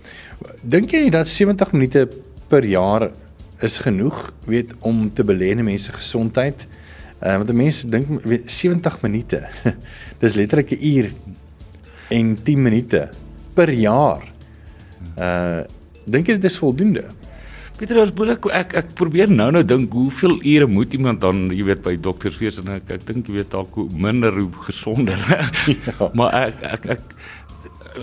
Dink 0.62 0.92
jy 0.92 1.10
dat 1.10 1.27
70 1.27 1.72
minute 1.72 2.08
per 2.48 2.66
jaar 2.66 3.10
is 3.62 3.80
genoeg 3.82 4.34
weet 4.46 4.74
om 4.80 5.07
te 5.14 5.24
belê 5.24 5.50
in 5.55 5.64
mense 5.64 5.94
gesondheid? 5.94 6.68
Uh 7.22 7.38
want 7.38 7.51
mense 7.51 7.90
dink 7.90 8.24
weet 8.24 8.51
70 8.51 9.01
minute. 9.01 9.42
Dis 10.22 10.33
letterlik 10.33 10.72
'n 10.72 10.86
uur 10.86 11.12
en 12.10 12.38
10 12.44 12.62
minute 12.62 13.10
per 13.53 13.74
jaar. 13.74 14.24
Uh 15.18 15.66
dink 16.05 16.27
jy 16.27 16.38
dit 16.38 16.51
is 16.51 16.57
voldoende? 16.57 17.03
Pieter 17.77 18.00
as 18.01 18.09
boelik 18.16 18.48
ek 18.57 18.72
ek 18.79 18.94
probeer 18.98 19.29
nou 19.29 19.51
nou 19.53 19.61
dink 19.61 19.94
hoeveel 19.94 20.40
ure 20.42 20.68
moet 20.72 20.96
iemand 20.98 21.22
dan 21.22 21.48
jy 21.53 21.68
weet 21.68 21.83
by 21.85 21.94
dokters 22.01 22.40
wees 22.42 22.57
en 22.57 22.72
ek 22.74 22.90
ek 22.96 23.05
dink 23.05 23.29
jy 23.29 23.35
weet 23.35 23.51
dalk 23.53 23.75
hoe 23.77 23.85
minder 23.94 24.33
hoe 24.33 24.50
gesonder. 24.66 25.22
ja. 25.70 26.09
Maar 26.18 26.33
ek 26.40 26.63
ek 26.72 26.87
ek 26.96 27.03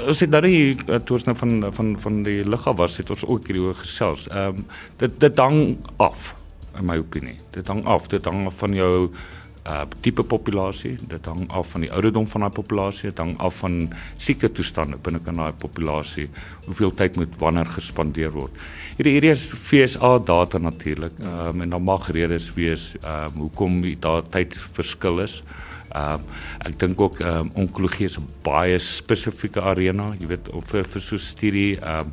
ons 0.07 0.23
het 0.23 0.31
dan 0.31 0.47
nie 0.47 0.77
toe 0.79 1.19
ons 1.19 1.27
nou 1.27 1.35
van 1.39 1.57
van 1.75 1.91
van 2.07 2.23
die 2.27 2.41
liggaam 2.47 2.79
was 2.79 3.01
het 3.03 3.11
ons 3.11 3.27
ook 3.27 3.51
hierdie 3.51 3.75
gesels. 3.83 4.29
Ehm 4.31 4.63
um, 4.63 4.67
dit 5.03 5.21
dit 5.27 5.43
hang 5.43 5.61
af 5.99 6.31
in 6.79 6.87
my 6.87 6.99
opinie. 7.03 7.39
Dit 7.55 7.67
hang 7.71 7.83
af, 7.87 8.07
dit 8.11 8.25
hang 8.31 8.47
af 8.47 8.59
van 8.63 8.75
jou 8.75 8.95
uh 9.65 9.85
tipe 10.05 10.23
populasie, 10.23 10.97
dit 11.09 11.27
hang 11.27 11.47
af 11.49 11.71
van 11.73 11.81
die 11.87 11.93
ouderdom 11.93 12.27
van 12.29 12.45
daai 12.45 12.53
populasie, 12.53 13.09
dit 13.09 13.19
hang 13.19 13.33
af 13.41 13.63
van 13.63 13.79
siekte 14.21 14.51
toestande 14.53 14.99
binne 15.01 15.23
kan 15.25 15.41
daai 15.41 15.57
populasie, 15.57 16.27
hoeveel 16.67 16.93
tyd 16.93 17.17
moet 17.17 17.39
wanneer 17.41 17.71
gespandeer 17.73 18.35
word. 18.35 18.59
Hierdie 18.99 19.15
hierdie 19.17 19.33
is 19.33 19.47
FSA 19.49 20.19
data 20.23 20.61
natuurlik. 20.61 21.17
Ehm 21.23 21.49
um, 21.49 21.63
en 21.65 21.71
dan 21.77 21.83
mag 21.83 22.11
redes 22.13 22.51
wees 22.59 22.93
ehm 23.01 23.33
um, 23.33 23.47
hoekom 23.47 23.81
daar 24.01 24.23
tyd 24.29 24.59
verskil 24.77 25.25
is. 25.25 25.41
Ehm 25.95 26.21
um, 26.21 26.29
ek 26.69 26.79
dink 26.79 27.01
ook 27.01 27.19
ehm 27.21 27.47
um, 27.47 27.51
onkologie 27.65 28.07
is 28.07 28.19
'n 28.19 28.29
baie 28.43 28.79
spesifieke 28.79 29.61
arena, 29.63 30.13
jy 30.21 30.27
weet, 30.27 30.51
of 30.53 30.69
vir 30.69 30.85
vir 30.85 31.01
so 31.01 31.17
studie 31.17 31.81
ehm 31.81 32.05
um, 32.05 32.13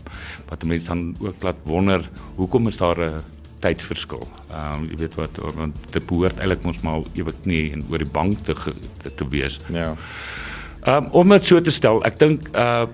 wat 0.50 0.64
mense 0.64 0.88
dan 0.88 1.16
ook 1.20 1.44
laat 1.44 1.60
wonder, 1.66 2.10
hoekom 2.36 2.68
is 2.68 2.78
daar 2.78 3.00
'n 3.00 3.41
tydverskil. 3.64 4.28
Ehm 4.50 4.84
um, 4.84 4.90
jy 4.90 4.98
weet 5.06 5.18
wat 5.20 5.42
want 5.58 5.78
dit 5.94 6.08
behoort 6.10 6.40
eintlik 6.40 6.66
mos 6.68 6.82
maar 6.86 7.06
ewig 7.18 7.46
nie 7.50 7.72
en 7.76 7.86
oor 7.90 8.04
die 8.04 8.14
bank 8.20 8.46
te 8.48 8.58
te, 9.04 9.14
te 9.14 9.28
wees. 9.30 9.60
Ja. 9.70 9.96
Ehm 10.82 11.06
um, 11.06 11.10
om 11.12 11.30
dit 11.30 11.46
so 11.46 11.62
te 11.62 11.72
stel, 11.72 12.04
ek 12.10 12.20
dink 12.20 12.52
uh 12.58 12.86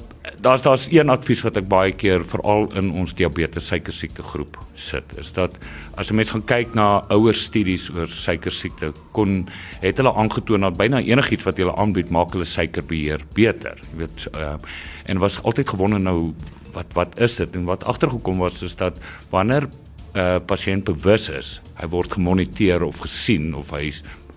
daar's 0.43 0.61
daar's 0.61 0.87
een 0.91 1.09
advies 1.09 1.41
wat 1.45 1.55
ek 1.55 1.69
baie 1.71 1.93
keer 1.95 2.25
veral 2.27 2.67
in 2.75 2.89
ons 2.99 3.13
diabetes 3.15 3.69
suiker 3.71 3.95
siekte 3.95 4.25
groep 4.27 4.57
sit, 4.75 5.13
is 5.17 5.31
dat 5.31 5.55
as 5.95 6.11
'n 6.11 6.15
mens 6.15 6.29
gaan 6.29 6.43
kyk 6.43 6.75
na 6.75 7.05
ouer 7.15 7.33
studies 7.33 7.89
oor 7.89 8.07
suiker 8.07 8.51
siekte, 8.51 8.91
kon 9.11 9.47
het 9.79 9.97
hulle 9.97 10.13
aangetoon 10.13 10.67
dat 10.67 10.77
byna 10.77 10.99
enigiets 10.99 11.47
wat 11.47 11.57
hulle 11.57 11.75
aanbied 11.75 12.09
maak 12.09 12.31
hulle 12.35 12.45
suikerbeheer 12.45 13.23
beter. 13.33 13.79
Jy 13.91 13.97
weet 13.97 14.27
uh 14.35 14.57
en 15.05 15.17
was 15.19 15.39
altyd 15.43 15.69
gewonder 15.69 15.99
nou 15.99 16.33
wat 16.73 16.93
wat 16.93 17.19
is 17.19 17.35
dit 17.35 17.55
en 17.55 17.63
wat 17.63 17.83
agtergekom 17.83 18.37
was 18.37 18.61
is 18.61 18.75
dat 18.75 18.99
wanneer 19.29 19.69
uh, 20.17 20.37
pasiënt 20.49 20.87
bewus 20.89 21.29
is, 21.29 21.51
hy 21.79 21.87
word 21.93 22.17
gemoniteer 22.17 22.83
of 22.83 23.03
gesien 23.05 23.53
of 23.57 23.71
hy 23.75 23.91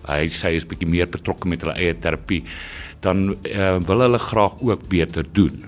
hy 0.07 0.23
sê 0.33 0.49
hy 0.49 0.57
is 0.57 0.65
bietjie 0.65 0.89
meer 0.89 1.09
betrokke 1.11 1.49
met 1.49 1.61
hulle 1.61 1.75
eie 1.77 1.93
terapie, 1.93 2.41
dan 3.05 3.35
uh, 3.35 3.77
wil 3.85 4.01
hulle 4.05 4.19
graag 4.21 4.57
ook 4.65 4.87
beter 4.89 5.27
doen. 5.33 5.67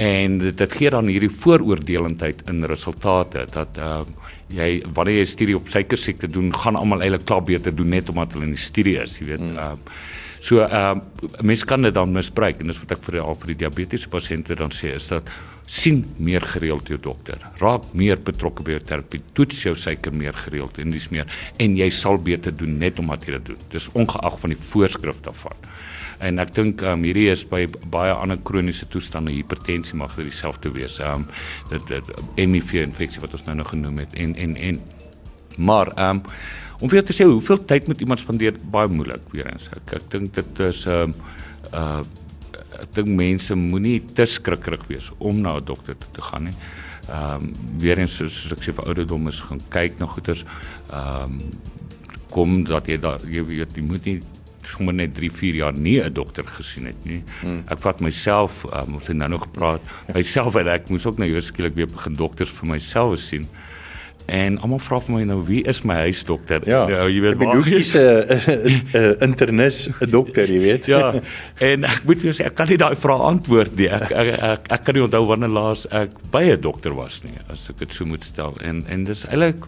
En 0.00 0.38
dit, 0.40 0.62
gee 0.72 0.90
dan 0.90 1.10
hierdie 1.10 1.30
vooroordelendheid 1.30 2.46
in 2.48 2.64
resultate 2.64 3.44
dat 3.52 3.76
uh, 3.76 4.00
jy 4.52 4.80
wanneer 4.96 5.20
jy 5.20 5.26
'n 5.26 5.34
studie 5.34 5.56
op 5.56 5.68
suiker 5.68 5.98
siekte 6.00 6.28
doen, 6.28 6.52
gaan 6.52 6.76
almal 6.76 7.04
eintlik 7.04 7.26
klaar 7.28 7.44
beter 7.44 7.76
doen 7.76 7.88
net 7.88 8.08
omdat 8.08 8.32
hulle 8.32 8.48
in 8.48 8.56
die 8.56 8.68
studie 8.68 8.96
is, 9.00 9.18
jy 9.20 9.26
weet. 9.34 9.44
Uh, 9.52 9.76
So 10.42 10.64
uh, 10.66 10.98
mense 11.40 11.66
kan 11.70 11.86
dit 11.86 11.94
dan 11.94 12.10
misbruik 12.10 12.60
en 12.60 12.72
dis 12.72 12.78
wat 12.82 12.96
ek 12.96 13.02
vir 13.06 13.20
al 13.22 13.36
vir 13.38 13.52
die 13.52 13.60
diabetiese 13.60 14.10
pasiënte 14.10 14.56
dan 14.58 14.74
sê 14.74 14.90
is 14.96 15.06
dat 15.12 15.30
sien 15.70 16.00
meer 16.18 16.42
gereeld 16.42 16.90
jou 16.90 16.98
dokter. 17.00 17.38
Raak 17.60 17.86
meer 17.96 18.18
betrokke 18.18 18.64
by 18.66 18.74
jou 18.74 18.82
terapie. 18.88 19.22
Toets 19.38 19.62
jou 19.62 19.74
suiker 19.78 20.12
meer 20.12 20.34
gereeld 20.34 20.80
en 20.82 20.90
dis 20.90 21.06
meer 21.14 21.30
en 21.62 21.76
jy 21.78 21.86
sal 21.94 22.18
beter 22.18 22.54
doen 22.58 22.74
net 22.80 22.98
omdat 22.98 23.28
jy 23.28 23.36
dit 23.36 23.52
doen. 23.52 23.60
Dis 23.70 23.86
ongeag 23.94 24.40
van 24.42 24.54
die 24.54 24.58
voorskrif 24.72 25.22
daarvan. 25.22 25.68
En 26.22 26.42
ek 26.42 26.50
dink 26.58 26.82
ehm 26.82 26.98
um, 26.98 27.06
hierdie 27.06 27.28
is 27.30 27.46
by 27.46 27.64
baie 27.94 28.12
ander 28.14 28.38
kroniese 28.50 28.86
toestande 28.90 29.30
hipertensie 29.34 29.98
mag 29.98 30.18
dit 30.18 30.26
dieselfde 30.26 30.74
wees. 30.74 30.98
Ehm 30.98 31.22
um, 31.22 31.28
dit 31.70 31.94
dit 31.94 32.10
HIV 32.34 32.74
infeksie 32.82 33.22
wat 33.22 33.38
ons 33.38 33.46
nou 33.46 33.56
nog 33.62 33.70
genoem 33.76 34.02
het 34.02 34.18
en 34.18 34.34
en 34.34 34.58
en 34.58 34.82
maar 35.56 35.92
ehm 35.96 36.16
um, 36.16 36.22
om 36.82 36.90
vir 36.90 36.98
jou 36.98 37.06
te 37.06 37.14
sê 37.14 37.24
hoeveel 37.28 37.60
tyd 37.70 37.86
moet 37.86 38.00
iemand 38.00 38.18
spandeer 38.18 38.56
baie 38.70 38.88
moeilik 38.90 39.22
weer 39.30 39.46
eens. 39.52 39.68
Ek 39.76 39.92
ek 40.00 40.10
dink 40.10 40.34
dit 40.34 40.60
is 40.66 40.86
'n 40.86 40.90
um, 40.90 41.14
ehm, 41.72 42.00
uh 42.00 42.20
ek 42.82 42.94
dink 42.96 43.08
mense 43.08 43.54
moenie 43.54 44.00
te 44.16 44.24
skrikkerig 44.26 44.86
wees 44.88 45.10
om 45.18 45.40
na 45.40 45.56
'n 45.56 45.64
dokter 45.64 45.94
toe 45.96 46.12
te 46.12 46.22
gaan 46.22 46.44
nie. 46.44 46.56
Ehm 47.08 47.34
um, 47.34 47.52
weer 47.78 47.98
eens 47.98 48.16
soos, 48.16 48.34
soos 48.40 48.52
ek 48.52 48.64
sê 48.64 48.74
vir 48.74 48.84
ouderdom 48.84 49.28
is 49.28 49.40
gaan 49.40 49.60
kyk 49.68 49.98
na 49.98 50.06
goeters 50.06 50.44
ehm 50.90 51.22
um, 51.22 51.40
kom 52.30 52.64
dat 52.64 52.86
jy 52.86 52.98
daar 52.98 53.20
jy 53.28 53.44
weet 53.44 53.76
jy 53.76 53.82
moet 53.82 54.04
nie 54.04 54.20
sommer 54.62 54.94
net 54.94 55.14
3 55.14 55.30
4 55.30 55.54
jaar 55.54 55.72
nie 55.72 56.00
'n 56.00 56.12
dokter 56.12 56.44
gesien 56.46 56.86
het 56.86 57.04
nie. 57.04 57.22
Hmm. 57.40 57.62
Ek 57.68 57.78
vat 57.78 58.00
myself 58.00 58.64
um, 58.64 58.94
ons 58.94 59.06
het 59.06 59.16
nou 59.16 59.28
nog 59.28 59.42
gepraat 59.42 59.80
myself 60.14 60.54
en 60.56 60.68
ek 60.68 60.88
moes 60.88 61.06
ook 61.06 61.18
nou 61.18 61.28
eers 61.28 61.46
skielik 61.46 61.74
weer 61.74 61.86
begin 61.86 62.14
dokters 62.14 62.50
vir 62.50 62.68
myself 62.68 63.18
sien 63.18 63.46
En 64.26 64.58
almal 64.62 64.78
vra 64.78 65.00
vir 65.00 65.14
my 65.16 65.22
nou 65.26 65.40
wie 65.48 65.62
is 65.68 65.82
my 65.82 65.94
huisdokter? 66.06 66.62
Ja, 66.68 66.86
nou, 66.86 67.08
jy 67.10 67.20
weet 67.24 67.40
waar 67.40 67.68
is 67.68 67.94
'n 67.96 69.16
internis, 69.20 69.88
'n 70.00 70.10
dokter, 70.10 70.50
jy 70.50 70.60
weet. 70.60 70.86
ja. 70.86 71.12
En 71.58 71.84
ek 71.84 72.04
moet 72.04 72.22
jou 72.22 72.32
sê 72.32 72.46
ek 72.46 72.54
kan 72.54 72.68
nie 72.68 72.78
daai 72.78 72.96
vraag 72.96 73.20
antwoord 73.20 73.76
nie. 73.76 73.88
Ek 73.90 74.10
ek, 74.10 74.28
ek 74.40 74.72
ek 74.72 74.84
kan 74.84 74.94
nie 74.94 75.02
onthou 75.02 75.26
wanneer 75.26 75.50
laas 75.50 75.86
ek 75.90 76.10
by 76.30 76.44
'n 76.52 76.60
dokter 76.60 76.94
was 76.94 77.22
nie, 77.24 77.34
as 77.50 77.68
ek 77.68 77.78
dit 77.78 77.92
so 77.92 78.04
moet 78.04 78.24
stel. 78.24 78.54
En 78.62 78.84
en 78.88 79.04
dis 79.04 79.26
eintlik 79.26 79.64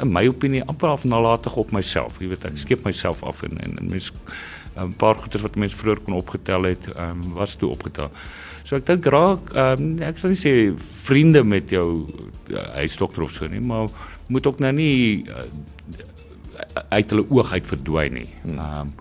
in 0.00 0.12
my 0.12 0.26
opinie 0.26 0.62
amper 0.66 0.88
af 0.88 1.04
nalatig 1.04 1.56
op 1.56 1.72
myself. 1.72 2.18
Jy 2.20 2.28
weet 2.28 2.44
ek 2.44 2.58
skep 2.58 2.84
myself 2.84 3.22
af 3.22 3.42
en 3.42 3.58
en, 3.60 3.78
en 3.78 3.88
mens 3.90 4.12
'n 4.76 4.94
paar 4.96 5.14
goeie 5.14 5.42
wat 5.42 5.56
mense 5.56 5.76
vroeër 5.76 6.00
kon 6.04 6.14
opgetel 6.14 6.62
het, 6.62 6.88
um, 6.96 7.34
was 7.34 7.56
toe 7.56 7.70
opgetel. 7.70 8.10
So 8.64 8.78
ek 8.78 8.86
dink 8.86 9.06
raak 9.10 9.52
um, 9.58 9.96
ek 10.04 10.20
sal 10.20 10.34
nie 10.34 10.40
sê 10.40 10.54
vriende 11.06 11.42
met 11.44 11.72
jou 11.72 11.86
uh, 12.06 12.66
huisdokter 12.78 13.26
of 13.26 13.34
so 13.36 13.48
nie, 13.50 13.62
maar 13.62 13.90
moet 14.32 14.46
ook 14.46 14.60
nou 14.62 14.72
nie 14.76 15.24
uh, 15.28 15.46
uit 16.94 17.10
hulle 17.10 17.26
oog 17.30 17.52
uit 17.52 17.66
verdwyn 17.66 18.20
nie. 18.20 18.28
Hmm. 18.42 18.58
Ehm 18.58 18.86
um, 18.86 18.94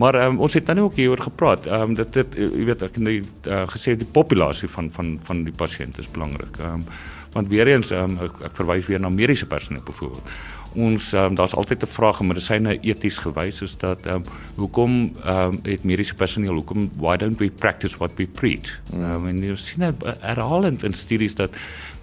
maar 0.00 0.16
um, 0.16 0.38
ons 0.40 0.54
het 0.56 0.64
dan 0.64 0.78
ook 0.80 0.94
hieroor 0.96 1.20
gepraat. 1.20 1.66
Ehm 1.66 1.90
um, 1.90 1.94
dit 1.94 2.12
dit 2.12 2.36
jy 2.40 2.64
weet 2.64 2.82
ek 2.86 2.94
het 2.96 3.02
nou 3.04 3.16
uh, 3.20 3.64
gesê 3.68 3.96
die 4.00 4.08
populasie 4.08 4.68
van 4.72 4.88
van 4.90 5.18
van 5.28 5.42
die 5.44 5.52
pasiënte 5.52 6.00
is 6.00 6.12
belangrik. 6.12 6.56
Ehm 6.60 6.80
um, 6.80 6.86
want 7.34 7.48
weer 7.48 7.68
eens 7.68 7.90
um, 7.94 8.16
ek, 8.24 8.40
ek 8.48 8.56
verwys 8.58 8.88
weer 8.88 9.00
na 9.00 9.10
mediese 9.12 9.46
personeel 9.46 9.84
byvoorbeeld 9.86 10.32
ons 10.74 11.12
um, 11.12 11.34
daar's 11.34 11.54
altyd 11.54 11.82
'n 11.82 11.86
vraag 11.86 12.20
in 12.20 12.26
medisyne 12.26 12.78
eties 12.80 13.18
gewys 13.18 13.62
is 13.62 13.76
dat 13.76 14.06
um, 14.06 14.22
hoekom 14.56 15.12
um, 15.26 15.58
het 15.62 15.84
mediese 15.84 16.14
personeel 16.14 16.54
hoekom 16.54 16.90
why 16.96 17.16
don't 17.16 17.38
we 17.38 17.50
practice 17.50 17.96
what 17.96 18.14
we 18.16 18.26
preach? 18.26 18.80
Um, 18.94 19.26
en 19.26 19.42
jy 19.42 19.56
sien 19.56 19.94
herhalend 20.20 20.84
in 20.84 20.92
studies 20.92 21.34
dat 21.34 21.56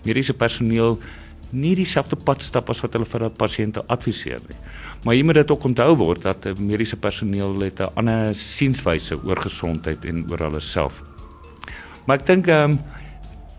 mediese 0.04 0.34
personeel 0.34 1.00
nie 1.52 1.76
dieselfde 1.76 2.16
pad 2.16 2.44
stap 2.44 2.70
as 2.70 2.82
wat 2.82 2.94
hulle 2.94 3.06
vir 3.06 3.24
'n 3.24 3.32
pasiënte 3.32 3.84
adviseer 3.88 4.40
nie. 4.50 4.58
Maar 5.04 5.16
jy 5.16 5.24
moet 5.24 5.36
dit 5.36 5.52
ook 5.52 5.64
onthou 5.64 5.96
word 5.96 6.22
dat 6.22 6.60
mediese 6.60 6.98
personeel 6.98 7.60
het 7.60 7.80
'n 7.80 7.92
ander 7.96 8.36
sienswyse 8.36 9.16
oor 9.24 9.38
gesondheid 9.38 10.06
en 10.06 10.26
oor 10.30 10.40
hulle 10.40 10.60
self. 10.60 11.02
Maar 12.06 12.20
ek 12.20 12.26
dink 12.26 12.48
um, 12.48 12.80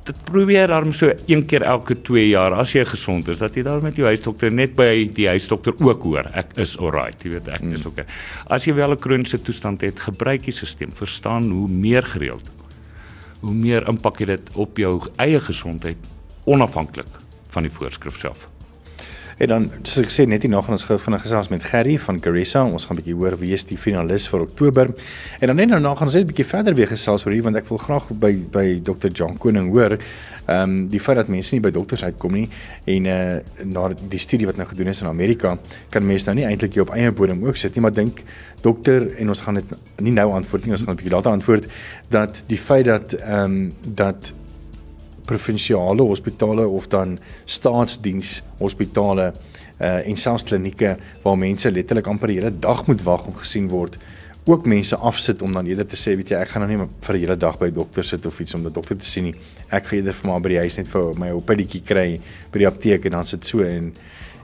dit 0.08 0.20
probeer 0.28 0.70
daarom 0.70 0.92
so 0.96 1.12
een 1.26 1.44
keer 1.46 1.62
elke 1.68 1.96
2 2.08 2.28
jaar 2.28 2.56
as 2.62 2.72
jy 2.76 2.84
gesond 2.88 3.28
is 3.32 3.40
dat 3.42 3.56
jy 3.56 3.64
daar 3.66 3.82
met 3.84 3.96
jou 3.98 4.08
huisdokter 4.08 4.52
net 4.52 4.74
by 4.78 5.06
die 5.14 5.28
huisdokter 5.28 5.76
ook 5.84 6.04
hoor 6.08 6.28
ek 6.38 6.56
is 6.64 6.76
alright 6.80 7.24
jy 7.24 7.34
weet 7.36 7.48
ek 7.52 7.64
is 7.68 7.84
hmm. 7.84 7.92
okay 7.92 8.06
as 8.56 8.68
jy 8.68 8.76
wel 8.78 8.96
'n 8.96 9.02
kroniese 9.04 9.40
toestand 9.42 9.84
het 9.84 10.00
gebruik 10.00 10.44
die 10.48 10.54
stelsel 10.54 10.92
verstaan 11.00 11.50
hoe 11.50 11.68
meer 11.68 12.02
gereeld 12.02 12.50
hoe 13.40 13.54
meer 13.54 13.88
impak 13.88 14.24
dit 14.26 14.54
op 14.54 14.78
jou 14.78 15.00
eie 15.16 15.40
gesondheid 15.40 15.98
onafhanklik 16.44 17.12
van 17.54 17.62
die 17.62 17.72
voorskrif 17.72 18.18
self 18.18 18.48
En 19.38 19.48
dan 19.48 19.68
soos 19.87 20.03
ek 20.03 20.11
sê 20.11 20.24
net 20.27 20.42
hier 20.42 20.51
nog 20.51 20.66
ons 20.66 20.83
gou 20.83 20.96
vinnig 20.98 21.20
gesels 21.22 21.48
met 21.53 21.62
Gerry 21.62 21.94
van 22.03 22.16
Carissa. 22.18 22.64
Ons 22.66 22.88
gaan 22.88 22.96
'n 22.96 23.03
bietjie 23.03 23.14
hoor 23.14 23.38
wie 23.38 23.53
is 23.55 23.64
die 23.64 23.79
finalis 23.79 24.27
vir 24.29 24.40
Oktober. 24.40 24.90
En 25.38 25.46
dan 25.46 25.57
net 25.57 25.68
nou 25.68 25.96
gaan 25.96 26.07
ons 26.07 26.14
net 26.14 26.24
'n 26.24 26.27
bietjie 26.27 26.44
verder 26.44 26.74
weer 26.74 26.88
gesels 26.88 27.24
oor 27.24 27.33
hier 27.33 27.42
want 27.42 27.57
ek 27.57 27.68
wil 27.68 27.79
graag 27.79 28.09
by 28.18 28.33
by 28.51 28.81
Dr. 28.83 29.09
John 29.12 29.38
Koning 29.38 29.70
hoor. 29.70 29.98
Ehm 30.48 30.62
um, 30.62 30.88
die 30.88 31.01
feit 31.01 31.16
dat 31.16 31.29
mense 31.29 31.55
nie 31.55 31.61
by 31.61 31.70
dokters 31.70 32.03
uitkom 32.05 32.33
nie 32.33 32.48
en 32.85 33.07
eh 33.07 33.37
uh, 33.37 33.64
na 33.64 33.94
die 34.09 34.18
studie 34.18 34.46
wat 34.46 34.57
nou 34.57 34.68
gedoen 34.68 34.88
is 34.88 35.01
in 35.01 35.07
Amerika, 35.07 35.59
kan 35.90 36.07
mense 36.07 36.24
nou 36.24 36.35
nie 36.35 36.46
eintlik 36.46 36.74
hier 36.74 36.83
op 36.83 36.94
eie 36.94 37.12
bodem 37.12 37.44
ook 37.44 37.57
sit 37.57 37.74
nie, 37.74 37.83
maar 37.83 37.92
dink 37.92 38.22
dokter 38.62 39.16
en 39.18 39.29
ons 39.29 39.40
gaan 39.40 39.55
dit 39.55 39.64
nie 40.01 40.12
nou 40.12 40.33
antwoord 40.33 40.64
nie, 40.64 40.72
ons 40.72 40.83
gaan 40.83 40.94
'n 40.94 40.96
bietjie 40.96 41.14
later 41.14 41.33
antwoord 41.33 41.66
dat 42.09 42.42
die 42.46 42.59
feit 42.59 42.85
dat 42.85 43.12
ehm 43.12 43.44
um, 43.44 43.72
dat 43.94 44.33
provinsiale 45.28 46.04
hospitale 46.06 46.66
of 46.66 46.88
dan 46.92 47.18
staatsdiens 47.44 48.38
hospitale 48.58 49.32
uh 49.78 49.98
en 50.10 50.16
selfs 50.18 50.46
klinieke 50.48 50.96
waar 51.22 51.36
mense 51.38 51.70
letterlik 51.70 52.08
amper 52.10 52.32
die 52.32 52.40
hele 52.40 52.50
dag 52.50 52.86
moet 52.88 53.02
wag 53.06 53.26
om 53.30 53.36
gesien 53.38 53.68
word. 53.70 53.98
Ook 54.48 54.66
mense 54.66 54.96
afsit 54.96 55.42
om 55.44 55.52
dan 55.54 55.68
eerder 55.70 55.86
te 55.86 55.98
sê 56.00 56.16
weet 56.18 56.32
jy 56.32 56.40
ek 56.40 56.50
gaan 56.54 56.64
nou 56.64 56.70
nie 56.72 56.88
vir 57.06 57.14
'n 57.14 57.20
hele 57.20 57.36
dag 57.36 57.58
by 57.58 57.70
dokter 57.70 58.04
sit 58.04 58.26
of 58.26 58.40
iets 58.40 58.54
om 58.54 58.62
die 58.62 58.72
dokter 58.72 58.98
te 58.98 59.06
sien 59.06 59.24
nie. 59.24 59.34
Ek 59.70 59.86
gaan 59.86 59.98
eerder 59.98 60.14
vir 60.14 60.32
my 60.32 60.40
by 60.40 60.48
die 60.48 60.58
huis 60.58 60.76
net 60.78 60.88
vir 60.88 61.14
my 61.14 61.30
op 61.30 61.50
'n 61.50 61.56
bietjie 61.56 61.84
kry 61.84 62.20
by 62.52 62.58
die 62.58 62.66
apteek 62.66 63.04
en 63.04 63.12
dan 63.12 63.26
sit 63.26 63.46
so 63.46 63.62
en 63.62 63.92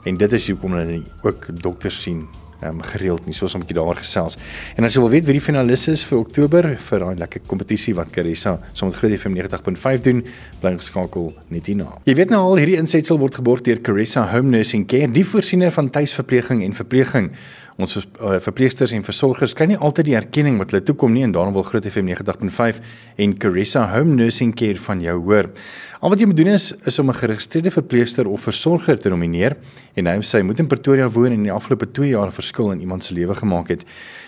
en 0.07 0.17
dit 0.17 0.33
is 0.33 0.49
hoekom 0.49 0.73
hulle 0.73 1.03
ook 1.23 1.63
dokters 1.63 2.03
sien 2.03 2.29
um, 2.67 2.83
gereeld 2.83 3.27
nie 3.27 3.35
soos 3.35 3.55
om 3.55 3.61
'n 3.61 3.65
bietjie 3.65 3.77
daaroor 3.79 4.01
gesels. 4.03 4.39
En 4.77 4.85
as 4.85 4.95
jy 4.95 5.01
wil 5.01 5.11
weet 5.11 5.27
wie 5.27 5.39
die 5.39 5.45
finalis 5.45 5.89
is 5.89 6.05
vir 6.05 6.19
Oktober 6.19 6.77
vir 6.77 6.99
daai 6.99 7.17
lekker 7.19 7.41
kompetisie 7.47 7.95
wat 7.95 8.11
Carissa 8.11 8.59
saam 8.73 8.89
met 8.89 8.99
Groot 8.99 9.19
FM 9.19 9.35
90.5 9.37 10.03
doen, 10.03 10.25
bly 10.61 10.75
geskakel 10.77 11.33
net 11.49 11.67
hierna. 11.67 11.99
Jy 12.05 12.15
weet 12.15 12.31
nou 12.31 12.41
al 12.41 12.57
hierdie 12.57 12.79
insetsel 12.79 13.19
word 13.19 13.35
geborg 13.35 13.63
deur 13.63 13.81
Carissa 13.81 14.27
Home 14.33 14.51
Nursing 14.51 14.87
Care, 14.87 15.11
die 15.11 15.25
voorsiener 15.25 15.71
van 15.71 15.91
tuisverpleging 15.91 16.65
en 16.65 16.75
verpleging. 16.75 17.31
Ons 17.75 17.97
uh, 17.99 18.05
verpleegsters 18.39 18.93
en 18.95 19.03
versorgers 19.03 19.51
kry 19.59 19.67
nie 19.67 19.77
altyd 19.83 20.07
die 20.07 20.15
erkenning 20.15 20.61
wat 20.61 20.71
hulle 20.71 20.85
toekom 20.87 21.11
nie 21.11 21.25
en 21.27 21.33
daarom 21.35 21.51
wil 21.57 21.65
Groot 21.67 21.83
FM 21.91 22.07
90.5 22.07 22.79
en 23.19 23.33
Carissa 23.43 23.83
Home 23.91 24.15
Nursing 24.15 24.55
Care 24.55 24.79
van 24.79 25.03
jou 25.03 25.19
hoor. 25.27 25.51
Al 25.99 26.13
wat 26.13 26.21
jy 26.23 26.29
moet 26.31 26.39
doen 26.39 26.53
is 26.53 26.71
is 26.87 26.99
om 27.03 27.11
'n 27.11 27.19
geregistreerde 27.19 27.75
verpleegster 27.75 28.29
of 28.29 28.47
versorger 28.47 28.95
te 28.99 29.09
nomineer 29.11 29.57
en 29.97 30.07
hy 30.07 30.23
sê 30.23 30.43
moet 30.45 30.59
in 30.61 30.69
Pretoria 30.69 31.09
woon 31.09 31.27
en 31.27 31.33
in 31.33 31.43
die 31.43 31.53
afgelope 31.53 31.91
2 31.91 32.09
jaar 32.09 32.27
'n 32.27 32.33
verskil 32.33 32.71
in 32.71 32.81
iemand 32.81 33.05
se 33.05 33.15
lewe 33.15 33.35
gemaak 33.35 33.69
het. 33.69 33.85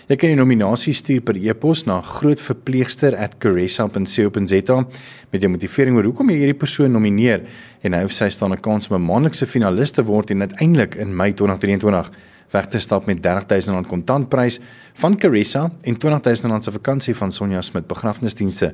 Jy 0.09 0.15
kan 0.15 0.29
die 0.29 0.37
nominasie 0.37 0.93
stuur 0.93 1.21
per 1.21 1.37
e-pos 1.37 1.85
na 1.85 2.01
grootverpleegster@caressa.co.za 2.01 4.87
met 5.31 5.41
jou 5.41 5.51
motivering 5.51 5.95
oor 5.95 6.03
hoekom 6.03 6.29
jy 6.29 6.35
hierdie 6.35 6.59
persoon 6.59 6.91
nomineer 6.91 7.41
en 7.83 7.93
hy 7.93 8.03
of 8.03 8.11
sy 8.11 8.29
staan 8.29 8.51
'n 8.51 8.59
kans 8.59 8.89
om 8.89 8.95
'n 8.95 9.05
maandelikse 9.05 9.45
finalis 9.45 9.91
te 9.91 10.03
word 10.03 10.31
en 10.31 10.41
uiteindelik 10.41 10.95
in 10.95 11.15
Mei 11.15 11.33
2023 11.33 12.11
weg 12.51 12.67
te 12.67 12.79
stap 12.79 13.05
met 13.05 13.25
R30000 13.25 13.87
kontantprys 13.87 14.59
van 14.93 15.17
Caressa 15.17 15.71
en 15.81 15.95
R20000 15.95 16.59
se 16.59 16.71
vakansie 16.71 17.15
van 17.15 17.31
Sonja 17.31 17.61
Smit 17.61 17.87
begrafnisdienste 17.87 18.73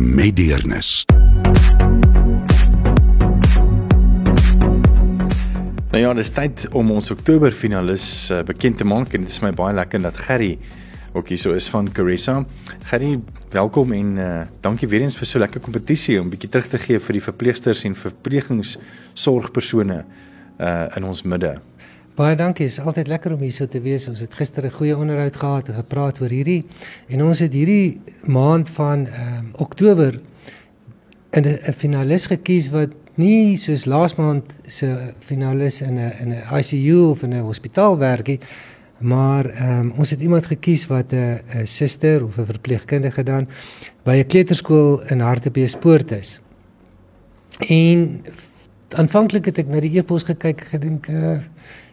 met 0.00 0.36
deernis. 0.36 1.04
Nou 5.90 6.02
ja, 6.02 6.14
dis 6.14 6.30
tyd 6.32 6.68
om 6.72 6.90
ons 6.94 7.10
Oktober 7.12 7.52
finalis 7.52 8.30
uh, 8.32 8.40
bekend 8.46 8.76
te 8.80 8.86
maak 8.88 9.12
en 9.12 9.20
dit 9.26 9.30
is 9.30 9.42
my 9.44 9.52
baie 9.52 9.74
lekker 9.76 10.00
dat 10.02 10.16
Gerry 10.16 10.58
ook 11.12 11.28
hier 11.28 11.38
so 11.42 11.52
is 11.52 11.68
van 11.68 11.92
Carissa. 11.92 12.46
Gerry, 12.88 13.20
welkom 13.52 13.92
en 13.92 14.16
uh, 14.16 14.40
dankie 14.64 14.88
weer 14.88 15.00
eens 15.04 15.18
vir 15.18 15.26
so 15.28 15.38
lekker 15.42 15.60
kompetisie 15.60 16.20
om 16.20 16.30
bietjie 16.32 16.50
terug 16.50 16.68
te 16.70 16.78
gee 16.80 16.98
vir 17.02 17.12
die 17.18 17.26
verpleegsters 17.26 17.84
en 17.84 17.94
verpleegingsorgpersone 17.98 20.04
uh 20.60 20.96
in 20.96 21.04
ons 21.08 21.22
midde. 21.24 21.56
Baie 22.20 22.36
dankie. 22.36 22.66
Dit 22.66 22.74
is 22.76 22.84
altyd 22.84 23.08
lekker 23.08 23.32
om 23.32 23.40
hier 23.40 23.52
so 23.54 23.64
te 23.64 23.80
wees. 23.80 24.04
Ons 24.10 24.20
het 24.20 24.34
gister 24.36 24.66
'n 24.66 24.70
goeie 24.70 24.96
onderhoud 24.96 25.36
gehad 25.36 25.68
en 25.68 25.74
gepraat 25.74 26.20
oor 26.20 26.28
hierdie 26.28 26.66
en 27.08 27.22
ons 27.24 27.38
het 27.38 27.52
hierdie 27.52 28.00
maand 28.26 28.68
van 28.68 29.06
ehm 29.06 29.38
um, 29.38 29.48
Oktober 29.52 30.20
in 31.30 31.44
'n 31.46 31.72
finalis 31.72 32.26
gekies 32.26 32.68
wat 32.70 32.90
nie 33.14 33.56
soos 33.56 33.84
laas 33.84 34.14
maand 34.14 34.44
se 34.66 35.14
finalis 35.20 35.80
in 35.80 35.94
'n 35.94 36.12
in 36.20 36.32
'n 36.32 36.58
ICU 36.58 37.10
of 37.10 37.22
in 37.22 37.32
'n 37.32 37.40
hospitaal 37.40 37.98
werk 37.98 38.26
nie, 38.26 38.40
maar 38.98 39.46
ehm 39.46 39.80
um, 39.80 39.92
ons 39.96 40.10
het 40.10 40.20
iemand 40.20 40.46
gekies 40.46 40.86
wat 40.86 41.12
'n 41.12 41.40
'n 41.54 41.66
suster 41.66 42.24
of 42.24 42.36
'n 42.36 42.44
verpleegkundige 42.44 43.22
dan 43.22 43.48
by 44.04 44.16
'n 44.16 44.26
kleuterskool 44.26 45.08
in 45.08 45.20
Hartbeespoort 45.20 46.10
is. 46.10 46.40
En 47.58 48.24
aanvanklik 48.88 49.44
het 49.44 49.58
ek 49.58 49.68
na 49.68 49.80
die 49.80 49.98
e-pos 49.98 50.22
gekyk 50.22 50.60
gedink 50.60 51.08
uh, 51.08 51.38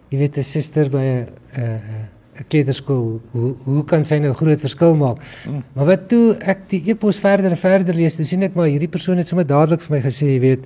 jy 0.10 0.20
weet 0.20 0.38
'n 0.38 0.44
suster 0.44 0.90
by 0.90 1.04
'n 1.04 1.28
'n 1.58 2.08
'n 2.38 2.46
kleuterskool, 2.48 3.20
hoe 3.32 3.56
hoe 3.66 3.84
kan 3.86 4.04
sy 4.04 4.20
nou 4.22 4.34
groot 4.34 4.62
verskil 4.62 4.96
maak? 4.96 5.18
Mm. 5.48 5.64
Maar 5.74 5.86
wat 5.86 6.08
toe 6.10 6.36
ek 6.40 6.70
die 6.70 6.82
epos 6.92 7.20
verder 7.20 7.52
en 7.52 7.58
verder 7.58 7.96
lees, 7.96 8.18
dan 8.18 8.26
sien 8.26 8.44
ek 8.44 8.56
maar 8.56 8.70
hierdie 8.70 8.92
persoon 8.92 9.18
het 9.18 9.28
sommer 9.28 9.48
dadelik 9.48 9.82
vir 9.82 9.98
my 9.98 10.02
gesê, 10.06 10.30
jy 10.36 10.40
weet, 10.40 10.66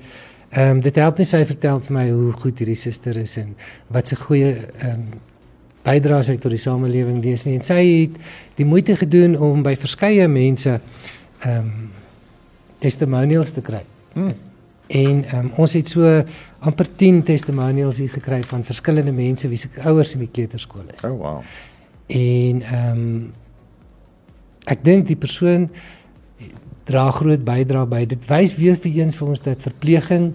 ehm 0.52 0.78
um, 0.78 0.82
dit 0.84 0.96
help 1.00 1.18
nie 1.18 1.26
sy 1.26 1.46
vertel 1.48 1.80
vir 1.80 1.94
my 1.96 2.10
hoe 2.10 2.32
goed 2.42 2.60
hierdie 2.60 2.76
suster 2.76 3.16
is 3.18 3.38
en 3.38 3.56
wat 3.88 4.12
sy 4.12 4.16
goeie 4.20 4.52
ehm 4.56 4.90
um, 4.92 5.06
bydraes 5.82 6.30
uit 6.30 6.42
tot 6.42 6.52
die 6.54 6.62
samelewing 6.62 7.24
lees 7.24 7.46
nie. 7.48 7.56
En 7.58 7.64
sy 7.66 7.80
het 7.82 8.18
die 8.60 8.66
moeite 8.66 8.94
gedoen 9.00 9.34
om 9.40 9.64
by 9.64 9.76
verskeie 9.80 10.28
mense 10.28 10.76
ehm 10.76 11.58
um, 11.58 11.90
testimonials 12.82 13.52
te 13.54 13.62
kry. 13.62 13.84
Mm. 14.18 14.34
En 14.92 15.24
um, 15.38 15.52
ons 15.56 15.74
het 15.74 15.88
so 15.88 16.08
amper 16.60 16.88
10 16.96 17.24
testimonials 17.24 18.02
hier 18.02 18.12
gekry 18.12 18.42
van 18.48 18.64
verskillende 18.68 19.14
mense 19.16 19.48
wie 19.48 19.58
se 19.58 19.70
ouers 19.84 20.14
in 20.18 20.26
die 20.26 20.32
kleuterskool 20.32 20.88
is. 20.96 21.06
Oh 21.08 21.18
wow. 21.18 21.40
En 22.08 22.62
ehm 22.62 22.98
um, 22.98 23.32
ek 24.70 24.84
dink 24.86 25.08
die 25.08 25.18
persoon 25.18 25.70
dra 26.86 27.08
groot 27.12 27.42
bydrae 27.44 27.88
by. 27.90 28.02
Dit 28.06 28.28
wys 28.30 28.54
weer 28.60 28.78
vir 28.80 29.00
eens 29.02 29.18
vir 29.18 29.32
ons 29.34 29.42
dat 29.42 29.64
verpleging 29.64 30.32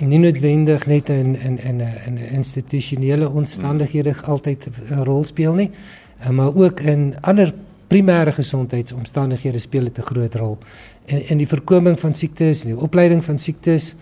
nie 0.00 0.20
noodwendig 0.20 0.86
net 0.88 1.08
in 1.12 1.34
in 1.36 1.58
in 1.58 1.80
'n 1.80 1.94
in 2.06 2.14
'n 2.18 2.34
institusionele 2.34 3.28
omstandighede 3.30 4.14
altyd 4.22 4.68
'n 4.90 5.04
rol 5.04 5.24
speel 5.24 5.54
nie, 5.54 5.70
eh, 6.18 6.30
maar 6.30 6.54
ook 6.54 6.80
in 6.80 7.14
ander 7.20 7.54
primêre 7.92 8.32
gesondheidsomstandighede 8.32 9.60
speel 9.60 9.84
dit 9.90 9.98
'n 9.98 10.08
groot 10.10 10.34
rol. 10.34 10.58
In 11.04 11.28
in 11.28 11.38
die 11.38 11.48
voorkoming 11.48 12.00
van 12.00 12.14
siektes 12.14 12.64
en 12.64 12.74
die 12.74 12.82
opleiding 12.88 13.24
van 13.24 13.38
siektes 13.38 13.94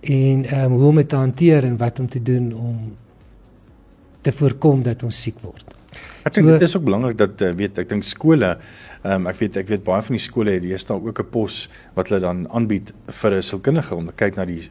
en 0.00 0.44
ehm 0.44 0.64
um, 0.64 0.72
hoe 0.72 0.88
om 0.88 0.96
dit 0.96 1.08
te 1.08 1.16
hanteer 1.16 1.64
en 1.64 1.76
wat 1.76 1.98
om 1.98 2.08
te 2.08 2.22
doen 2.22 2.52
om 2.54 2.94
te 4.20 4.32
voorkom 4.32 4.82
dat 4.82 5.02
ons 5.02 5.22
siek 5.22 5.38
word. 5.42 5.74
Ek 6.22 6.34
dink 6.34 6.46
so, 6.46 6.52
dit 6.52 6.62
is 6.62 6.76
ook 6.76 6.84
belangrik 6.84 7.18
dat 7.18 7.42
uh, 7.42 7.52
weet 7.54 7.78
ek 7.78 7.88
dink 7.88 8.04
skole 8.04 8.56
ehm 9.02 9.12
um, 9.12 9.26
ek 9.26 9.36
weet 9.38 9.56
ek 9.56 9.68
weet 9.68 9.84
baie 9.84 10.02
van 10.02 10.16
die 10.16 10.24
skole 10.24 10.50
het 10.50 10.64
hier 10.64 10.78
staan 10.78 11.04
ook 11.04 11.20
'n 11.20 11.30
pos 11.30 11.68
wat 11.94 12.08
hulle 12.08 12.20
dan 12.20 12.48
aanbied 12.50 12.92
vir 13.20 13.36
'n 13.36 13.42
sielkundige 13.42 13.94
om 13.94 14.06
te 14.06 14.12
kyk 14.12 14.36
na 14.36 14.44
die 14.44 14.62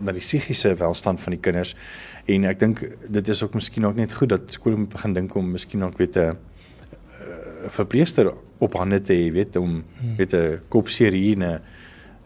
na 0.00 0.12
die 0.12 0.24
psigiese 0.24 0.74
welstand 0.74 1.20
van 1.20 1.32
die 1.32 1.40
kinders 1.40 1.74
en 2.26 2.44
ek 2.44 2.58
dink 2.58 2.86
dit 3.08 3.28
is 3.28 3.42
ook 3.42 3.54
miskien 3.54 3.86
ook 3.86 3.96
net 3.96 4.12
goed 4.12 4.28
dat 4.28 4.52
skole 4.52 4.76
moet 4.76 4.88
begin 4.88 5.12
dink 5.12 5.34
om 5.34 5.50
miskien 5.50 5.84
ook 5.84 5.98
weet 5.98 6.16
'n 6.16 6.36
verpleegster 7.68 8.32
op 8.58 8.74
hande 8.74 9.00
te 9.00 9.12
hê 9.12 9.32
weet 9.32 9.56
om 9.56 9.82
hmm. 9.82 10.16
weet 10.16 10.34
'n 10.34 10.60
kopseer 10.68 11.12
hier 11.12 11.36
'n 11.36 11.60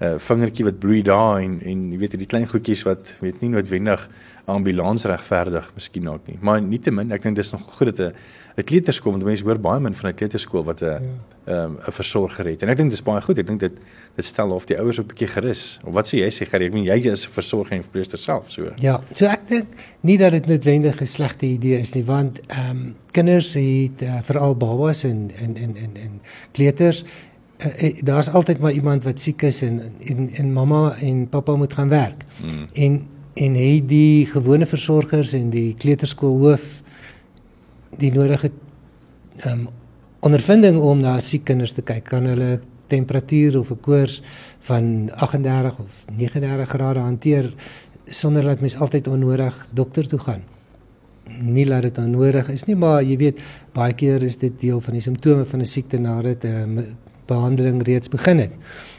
'n 0.01 0.19
vingertjie 0.19 0.65
wat 0.65 0.79
bloei 0.79 1.03
daar 1.03 1.41
en 1.41 1.61
en 1.65 1.93
jy 1.93 1.99
weet 1.99 2.19
die 2.19 2.27
klein 2.27 2.49
goedjies 2.49 2.83
wat 2.85 3.17
weet 3.21 3.41
nie 3.41 3.51
noodwendig 3.51 4.09
ambulans 4.45 5.05
regverdig 5.05 5.71
miskien 5.75 6.09
ook 6.09 6.27
nie 6.27 6.39
maar 6.41 6.61
nietemin 6.61 7.13
ek 7.13 7.23
dink 7.23 7.37
dis 7.37 7.53
nog 7.53 7.63
goed 7.79 7.97
dat 7.97 8.01
'n 8.01 8.15
'n 8.57 8.65
kleuterskool 8.65 9.13
want 9.13 9.25
mense 9.25 9.45
hoor 9.45 9.59
baie 9.61 9.81
min 9.81 9.95
van 9.95 10.11
'n 10.11 10.15
kleuterskool 10.15 10.65
wat 10.65 10.81
'n 10.81 10.85
ja. 10.85 10.97
ehm 10.97 11.05
ja. 11.47 11.65
um, 11.65 11.77
'n 11.87 11.93
versorger 11.93 12.47
het. 12.47 12.63
En 12.63 12.69
ek 12.69 12.77
dink 12.77 12.91
dis 12.91 13.03
baie 13.03 13.21
goed. 13.21 13.39
Ek 13.39 13.47
dink 13.47 13.61
dit 13.61 13.73
dit 14.17 14.25
stel 14.25 14.51
of 14.51 14.65
die 14.65 14.79
ouers 14.79 14.99
op 14.99 15.05
'n 15.05 15.09
bietjie 15.09 15.29
gerus. 15.29 15.79
Of 15.85 15.93
wat 15.93 16.09
sê 16.09 16.19
jy 16.19 16.31
sê 16.31 16.49
Gary? 16.49 16.67
Ek 16.67 16.73
meen 16.73 16.85
jy 16.85 17.11
is 17.11 17.27
'n 17.27 17.31
versorger 17.31 17.77
en 17.77 17.83
verpleegster 17.83 18.19
self, 18.19 18.51
so. 18.51 18.73
Ja, 18.81 19.03
so 19.13 19.27
ek 19.27 19.49
dink 19.49 19.67
nie 20.01 20.17
dat 20.19 20.33
dit 20.33 20.47
noodwendig 20.47 21.01
'n 21.01 21.07
slegte 21.07 21.47
idee 21.47 21.79
is 21.79 21.95
nie 21.95 22.05
want 22.05 22.41
ehm 22.47 22.71
um, 22.71 22.95
kinders 23.11 23.55
het 23.55 24.03
uh, 24.03 24.21
veral 24.23 24.57
babas 24.57 25.05
en 25.05 25.31
en 25.43 25.57
en 25.57 25.77
en 25.77 25.91
en 25.95 26.21
kleuters 26.53 27.05
Uh, 27.57 27.83
uh, 27.83 28.03
daar's 28.03 28.29
altyd 28.29 28.59
maar 28.59 28.73
iemand 28.73 29.05
wat 29.05 29.21
siek 29.21 29.43
is 29.43 29.63
en 29.63 29.81
en 30.05 30.31
en 30.35 30.53
mamma 30.53 30.97
en 31.01 31.29
pappa 31.29 31.57
moet 31.57 31.73
gaan 31.73 31.89
werk. 31.89 32.25
Mm. 32.43 32.69
En 32.73 33.09
en 33.35 33.55
hy 33.55 33.83
die 33.87 34.27
gewone 34.27 34.67
versorgers 34.67 35.33
en 35.33 35.51
die 35.51 35.75
kleuterskool 35.75 36.39
hoof 36.39 36.83
die 37.99 38.13
nodige 38.13 38.51
ehm 39.45 39.67
um, 39.67 39.69
ondervinding 40.27 40.79
om 40.83 41.01
na 41.01 41.21
siek 41.21 41.45
kinders 41.45 41.77
te 41.77 41.83
kyk. 41.87 42.05
Kan 42.09 42.27
hulle 42.27 42.61
temperatuur 42.91 43.59
of 43.59 43.71
'n 43.71 43.81
koors 43.81 44.23
van 44.61 45.11
38 45.15 45.79
of 45.79 46.05
39 46.17 46.69
grade 46.69 46.99
hanteer 46.99 47.55
sonder 48.05 48.43
dat 48.43 48.61
mens 48.61 48.79
altyd 48.81 49.07
onnodig 49.07 49.67
dokter 49.71 50.09
toe 50.09 50.19
gaan? 50.19 50.43
Nie 51.41 51.67
laat 51.67 51.83
dit 51.83 51.99
onnodig 51.99 52.49
is 52.49 52.65
nie, 52.65 52.77
maar 52.77 53.03
jy 53.03 53.17
weet 53.17 53.41
baie 53.73 53.93
keer 53.93 54.23
is 54.23 54.37
dit 54.37 54.61
deel 54.61 54.81
van 54.81 54.93
die 54.93 55.03
simptome 55.03 55.45
van 55.45 55.61
'n 55.61 55.67
siekte 55.67 55.99
nadat 55.99 56.45
'n 56.45 56.79
uh, 56.79 56.85
behandeling 57.27 57.83
reeds 57.83 58.09
begin 58.09 58.39
het. 58.39 58.53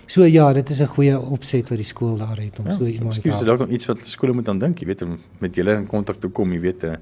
So 0.06 0.24
ja, 0.26 0.54
dit 0.54 0.70
is 0.70 0.80
'n 0.82 0.86
goeie 0.86 1.20
opset 1.20 1.70
wat 1.70 1.78
die 1.78 1.86
skool 1.86 2.18
daar 2.18 2.38
het 2.38 2.60
om 2.60 2.66
ja, 2.66 2.76
so 2.76 2.86
iemand 2.86 3.14
te. 3.14 3.20
Skielik 3.20 3.40
is 3.40 3.46
dalk 3.46 3.70
iets 3.70 3.86
wat 3.86 3.98
skole 4.04 4.34
moet 4.34 4.48
aan 4.48 4.60
dink, 4.60 4.80
jy 4.80 4.86
weet 4.86 5.02
om 5.02 5.20
met 5.40 5.56
julle 5.56 5.74
in 5.76 5.88
kontak 5.88 6.20
te 6.20 6.28
kom, 6.28 6.52
jy 6.52 6.60
weet 6.60 6.84
'n 6.84 6.98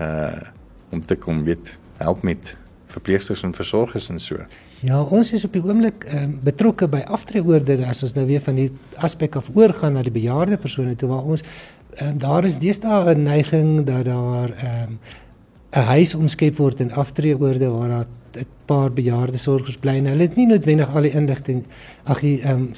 uh 0.00 0.59
om 0.90 1.02
te 1.02 1.16
kom 1.16 1.44
weet 1.44 1.76
help 1.96 2.22
met 2.22 2.56
verpleegsters 2.90 3.42
en 3.42 3.54
versorgers 3.54 4.08
en 4.10 4.18
so. 4.18 4.36
Ja, 4.80 5.00
ons 5.02 5.32
is 5.36 5.44
op 5.44 5.52
die 5.52 5.62
oomblik 5.62 6.06
um, 6.14 6.38
betrokke 6.44 6.88
by 6.90 7.02
aftreeorde 7.06 7.78
as 7.86 8.02
ons 8.06 8.16
nou 8.16 8.26
weer 8.28 8.42
van 8.44 8.56
die 8.58 8.70
aspek 9.04 9.36
af 9.36 9.50
oorgaan 9.54 9.98
na 9.98 10.04
die 10.06 10.14
bejaarde 10.14 10.58
persone 10.60 10.96
toe 10.98 11.10
waar 11.12 11.26
ons 11.36 11.44
um, 12.00 12.16
daar 12.18 12.48
is 12.48 12.58
deesdae 12.62 13.14
'n 13.14 13.22
neiging 13.22 13.84
dat 13.86 14.04
daar 14.04 14.50
ehm, 14.50 14.96
'n 15.70 15.78
um, 15.78 15.84
huis 15.94 16.14
omskep 16.14 16.56
word 16.56 16.80
in 16.80 16.92
aftreeorde 16.92 17.68
waar 17.68 17.88
daar 17.88 18.08
'n 18.34 18.46
paar 18.66 18.92
bejaarde 18.92 19.38
sorgers 19.38 19.76
bly 19.76 19.96
en 19.98 20.06
hulle 20.06 20.22
het 20.22 20.36
nie 20.36 20.46
noodwendig 20.46 20.94
al 20.94 21.02
die 21.02 21.14
inligting 21.14 21.64
ag 22.04 22.20
die 22.20 22.40
ehm 22.42 22.58
um, 22.58 22.70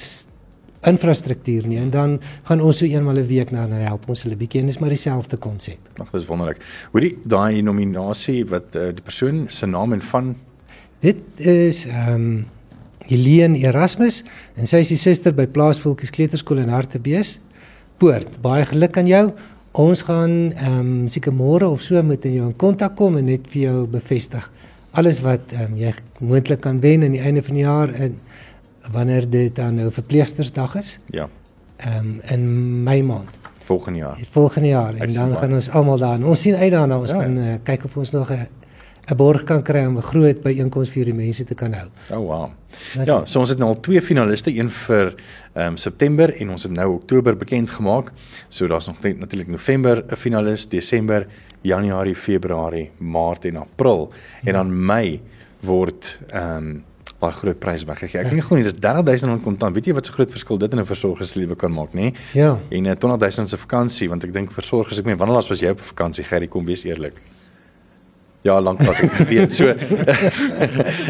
infrastruktuur 0.89 1.67
nie 1.67 1.79
en 1.81 1.91
dan 1.93 2.15
gaan 2.47 2.61
ons 2.61 2.77
so 2.81 2.85
eenmal 2.85 3.19
'n 3.19 3.27
week 3.27 3.51
na 3.51 3.65
hulle 3.65 3.83
help 3.87 4.09
ons 4.09 4.23
hulle 4.23 4.35
bietjie 4.35 4.61
en 4.61 4.67
dis 4.67 4.79
maar 4.79 4.89
dieselfde 4.89 5.37
konsep. 5.37 5.79
Ag 5.99 6.11
dis 6.11 6.25
wonderlik. 6.25 6.59
Hoorie 6.91 7.17
daai 7.23 7.61
nominasie 7.61 8.45
wat 8.45 8.75
uh, 8.75 8.91
die 8.93 9.03
persoon 9.03 9.45
se 9.49 9.65
naam 9.65 9.93
en 9.93 10.01
van 10.01 10.35
dit 10.99 11.17
is 11.37 11.85
ehm 11.85 12.13
um, 12.13 12.45
Helene 13.03 13.59
Erasmus 13.59 14.23
en 14.55 14.67
sy 14.67 14.77
is 14.77 14.87
die 14.87 14.97
suster 14.97 15.33
by 15.33 15.45
Plaasvoeltjies 15.47 16.09
Kleuterskool 16.09 16.57
in 16.57 16.69
Hartbees. 16.69 17.39
Poort. 17.97 18.41
Baie 18.41 18.65
geluk 18.65 18.97
aan 18.97 19.07
jou. 19.07 19.33
Ons 19.71 20.01
gaan 20.01 20.53
ehm 20.53 20.79
um, 20.79 21.07
seker 21.07 21.33
môre 21.33 21.67
of 21.67 21.81
so 21.81 22.03
met 22.03 22.23
jou 22.23 22.45
in 22.47 22.55
kontak 22.55 22.95
kom 22.95 23.17
en 23.17 23.25
net 23.25 23.47
vir 23.47 23.61
jou 23.61 23.87
bevestig 23.87 24.51
alles 24.93 25.21
wat 25.25 25.53
ehm 25.53 25.73
um, 25.73 25.77
jy 25.77 25.93
moontlik 26.21 26.61
kan 26.61 26.79
wen 26.81 27.03
aan 27.03 27.15
die 27.15 27.21
einde 27.21 27.41
van 27.43 27.57
die 27.57 27.65
jaar 27.65 27.93
en 27.93 28.19
wanneer 28.91 29.29
dit 29.29 29.55
dan 29.55 29.75
nou 29.75 29.91
verpleegstersdag 29.91 30.75
is. 30.75 30.99
Ja. 31.09 31.29
Ehm 31.77 31.97
um, 31.97 32.19
in 32.29 32.83
Mei 32.83 33.03
maand 33.03 33.41
volgende 33.63 33.99
jaar. 33.99 34.17
Volgende 34.29 34.67
jaar 34.67 34.93
en 34.93 35.13
dan 35.13 35.35
gaan 35.35 35.53
ons 35.53 35.69
almal 35.69 35.97
daar. 35.97 36.23
Ons 36.23 36.41
sien 36.41 36.55
uit 36.55 36.71
daarna 36.71 36.99
ons 36.99 37.09
ja, 37.09 37.21
gaan 37.21 37.35
ja. 37.35 37.53
uh, 37.53 37.63
kyk 37.63 37.83
of 37.83 37.97
ons 37.97 38.11
nog 38.11 38.31
'n 38.31 38.47
'n 39.11 39.15
borg 39.15 39.43
kan 39.43 39.63
kry 39.63 39.85
om 39.85 39.97
'n 39.97 40.01
groot 40.01 40.41
byeenkoms 40.41 40.89
vir 40.89 41.05
die 41.05 41.13
mense 41.13 41.43
te 41.43 41.55
kan 41.55 41.73
hou. 41.73 41.87
Oh 42.09 42.27
wow. 42.27 42.49
Das 42.95 43.07
ja, 43.07 43.25
so 43.25 43.39
ons 43.39 43.49
het 43.49 43.57
nou 43.57 43.69
al 43.69 43.79
twee 43.79 44.01
finaliste, 44.01 44.55
een 44.55 44.69
vir 44.69 45.15
ehm 45.53 45.67
um, 45.67 45.77
September 45.77 46.35
en 46.35 46.49
ons 46.49 46.63
het 46.63 46.71
nou 46.71 46.93
Oktober 46.93 47.37
bekend 47.37 47.69
gemaak. 47.69 48.11
So 48.49 48.67
daar's 48.67 48.87
nog 48.87 49.01
net 49.01 49.19
natuurlik 49.19 49.47
November 49.47 50.03
'n 50.11 50.15
finalis, 50.15 50.69
Desember, 50.69 51.27
Januarie, 51.61 52.15
Februarie, 52.15 52.91
Maart 52.97 53.45
en 53.45 53.55
April 53.55 54.11
en 54.43 54.53
dan 54.53 54.85
Mei 54.85 55.21
word 55.59 56.19
ehm 56.29 56.57
um, 56.57 56.83
baie 57.23 57.35
groot 57.39 57.59
prys 57.63 57.85
weggegee. 57.87 58.21
Ek 58.21 58.31
dink 58.33 58.45
glo 58.47 58.59
nie 58.59 58.67
dis 58.67 58.75
30000 58.83 59.31
rand 59.31 59.43
kontant. 59.45 59.75
Weet 59.77 59.89
jy 59.89 59.95
wat 59.97 60.09
so 60.09 60.15
groot 60.17 60.31
verskil 60.33 60.59
dit 60.61 60.75
in 60.75 60.83
'n 60.83 60.89
versorger 60.89 61.27
se 61.27 61.39
lewe 61.39 61.55
kan 61.55 61.71
maak, 61.71 61.93
nê? 61.93 62.13
Ja. 62.33 62.57
En 62.69 62.85
uh, 62.85 62.97
200000 63.05 63.49
se 63.49 63.57
vakansie, 63.57 64.09
want 64.09 64.23
ek 64.23 64.33
dink 64.33 64.51
versorgers, 64.51 64.99
ek 64.99 65.05
meen 65.05 65.17
wanneer 65.17 65.39
laas 65.39 65.49
was 65.49 65.63
jy 65.63 65.71
op 65.71 65.81
vakansie, 65.93 66.25
Gerry, 66.27 66.47
kom 66.47 66.65
wees 66.65 66.83
eerlik. 66.83 67.15
Ja, 68.43 68.57
lank 68.59 68.81
was 68.83 68.99
ek 68.99 69.13
weet 69.31 69.53
so. 69.55 69.71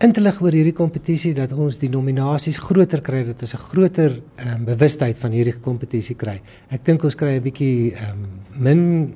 in 0.00 0.12
te 0.12 0.20
lig 0.20 0.40
oor 0.40 0.52
hierdie 0.52 0.72
kompetisie 0.72 1.34
dat 1.36 1.52
ons 1.52 1.78
die 1.78 1.90
nominasies 1.92 2.58
groter 2.58 3.00
kry 3.04 3.24
dat 3.24 3.42
ons 3.42 3.54
'n 3.54 3.58
groter 3.58 4.20
um, 4.46 4.64
bewustheid 4.64 5.18
van 5.18 5.30
hierdie 5.30 5.60
kompetisie 5.60 6.16
kry. 6.16 6.40
Ek 6.70 6.84
dink 6.84 7.04
ons 7.04 7.14
kry 7.14 7.36
'n 7.36 7.42
bietjie 7.42 7.92
um, 7.92 8.26
min 8.56 9.14